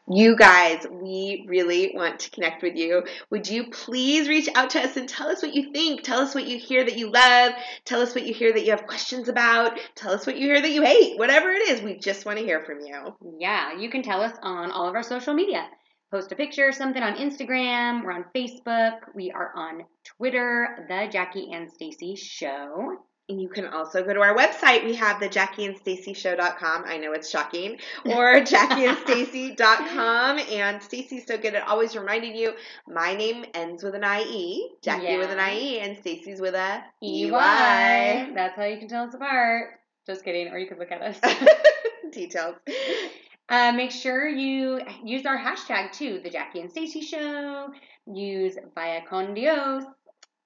You 0.08 0.36
guys, 0.36 0.86
we 0.88 1.46
really 1.48 1.90
want 1.92 2.20
to 2.20 2.30
connect 2.30 2.62
with 2.62 2.76
you. 2.76 3.02
Would 3.30 3.48
you 3.48 3.70
please 3.70 4.28
reach 4.28 4.48
out 4.54 4.70
to 4.70 4.80
us 4.80 4.96
and 4.96 5.08
tell 5.08 5.28
us 5.28 5.42
what 5.42 5.52
you 5.52 5.72
think? 5.72 6.02
Tell 6.02 6.20
us 6.20 6.32
what 6.32 6.46
you 6.46 6.58
hear 6.58 6.84
that 6.84 6.96
you 6.96 7.10
love. 7.10 7.54
Tell 7.84 8.00
us 8.00 8.14
what 8.14 8.24
you 8.24 8.32
hear 8.32 8.52
that 8.52 8.64
you 8.64 8.70
have 8.70 8.86
questions 8.86 9.28
about. 9.28 9.80
Tell 9.96 10.12
us 10.12 10.24
what 10.24 10.36
you 10.36 10.46
hear 10.46 10.62
that 10.62 10.70
you 10.70 10.82
hate. 10.82 11.18
Whatever 11.18 11.50
it 11.50 11.68
is, 11.70 11.82
we 11.82 11.98
just 11.98 12.24
want 12.24 12.38
to 12.38 12.44
hear 12.44 12.62
from 12.64 12.80
you. 12.86 13.16
Yeah, 13.40 13.76
you 13.78 13.90
can 13.90 14.02
tell 14.04 14.22
us 14.22 14.36
on 14.42 14.70
all 14.70 14.88
of 14.88 14.94
our 14.94 15.02
social 15.02 15.34
media. 15.34 15.66
Post 16.12 16.30
a 16.30 16.36
picture 16.36 16.70
something 16.70 17.02
on 17.02 17.16
Instagram. 17.16 18.04
We're 18.04 18.12
on 18.12 18.26
Facebook. 18.32 18.98
We 19.12 19.32
are 19.32 19.50
on 19.56 19.82
Twitter, 20.04 20.86
The 20.88 21.08
Jackie 21.10 21.50
and 21.52 21.68
Stacey 21.68 22.14
Show. 22.14 22.96
And 23.28 23.40
you 23.42 23.48
can 23.48 23.66
also 23.66 24.04
go 24.04 24.14
to 24.14 24.20
our 24.20 24.36
website. 24.36 24.84
We 24.84 24.94
have 24.94 25.18
the 25.18 25.28
JackieandStaceyShow.com. 25.28 26.84
I 26.86 26.96
know 26.98 27.12
it's 27.12 27.28
shocking. 27.28 27.78
Or 28.06 28.40
JackieandStacey.com. 28.40 30.38
And 30.38 30.80
Stacey's 30.82 31.26
so 31.26 31.36
good 31.36 31.54
at 31.56 31.66
always 31.66 31.96
reminding 31.96 32.36
you 32.36 32.52
my 32.86 33.14
name 33.14 33.44
ends 33.54 33.82
with 33.82 33.94
an 33.96 34.04
IE, 34.04 34.70
Jackie 34.82 35.06
Yeah. 35.06 35.18
with 35.18 35.30
an 35.30 35.40
IE, 35.40 35.80
and 35.80 35.98
Stacey's 35.98 36.40
with 36.40 36.54
a 36.54 36.84
EY. 37.02 38.32
That's 38.34 38.54
how 38.56 38.64
you 38.64 38.78
can 38.78 38.86
tell 38.88 39.04
us 39.08 39.14
apart. 39.14 39.70
Just 40.06 40.24
kidding, 40.24 40.48
or 40.48 40.58
you 40.58 40.68
could 40.68 40.78
look 40.78 40.92
at 40.92 41.02
us. 41.02 41.18
Details. 42.12 42.54
uh, 43.48 43.72
make 43.72 43.90
sure 43.90 44.28
you 44.28 44.80
use 45.02 45.26
our 45.26 45.36
hashtag 45.36 45.90
too, 45.92 46.20
the 46.22 46.30
Jackie 46.30 46.60
and 46.60 46.70
Stacey 46.70 47.00
Show. 47.00 47.72
Use 48.06 48.56
Vaya 48.76 49.00
Con 49.08 49.34
Dios. 49.34 49.82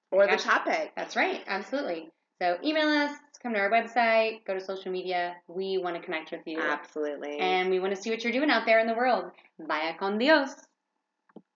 Or 0.09 0.25
the 0.25 0.35
topic. 0.37 0.91
That's 0.95 1.15
right, 1.15 1.41
absolutely. 1.45 2.09
So 2.41 2.57
email 2.63 2.87
us, 2.87 3.15
come 3.43 3.53
to 3.53 3.59
our 3.59 3.69
website, 3.69 4.43
go 4.45 4.55
to 4.55 4.59
social 4.59 4.91
media. 4.91 5.35
We 5.47 5.77
want 5.77 5.95
to 5.95 6.01
connect 6.01 6.31
with 6.31 6.41
you. 6.47 6.59
Absolutely. 6.59 7.37
And 7.37 7.69
we 7.69 7.79
want 7.79 7.95
to 7.95 8.01
see 8.01 8.09
what 8.09 8.23
you're 8.23 8.33
doing 8.33 8.49
out 8.49 8.65
there 8.65 8.79
in 8.79 8.87
the 8.87 8.95
world. 8.95 9.25
Vaya 9.59 9.93
con 9.99 10.17
Dios. 10.17 10.49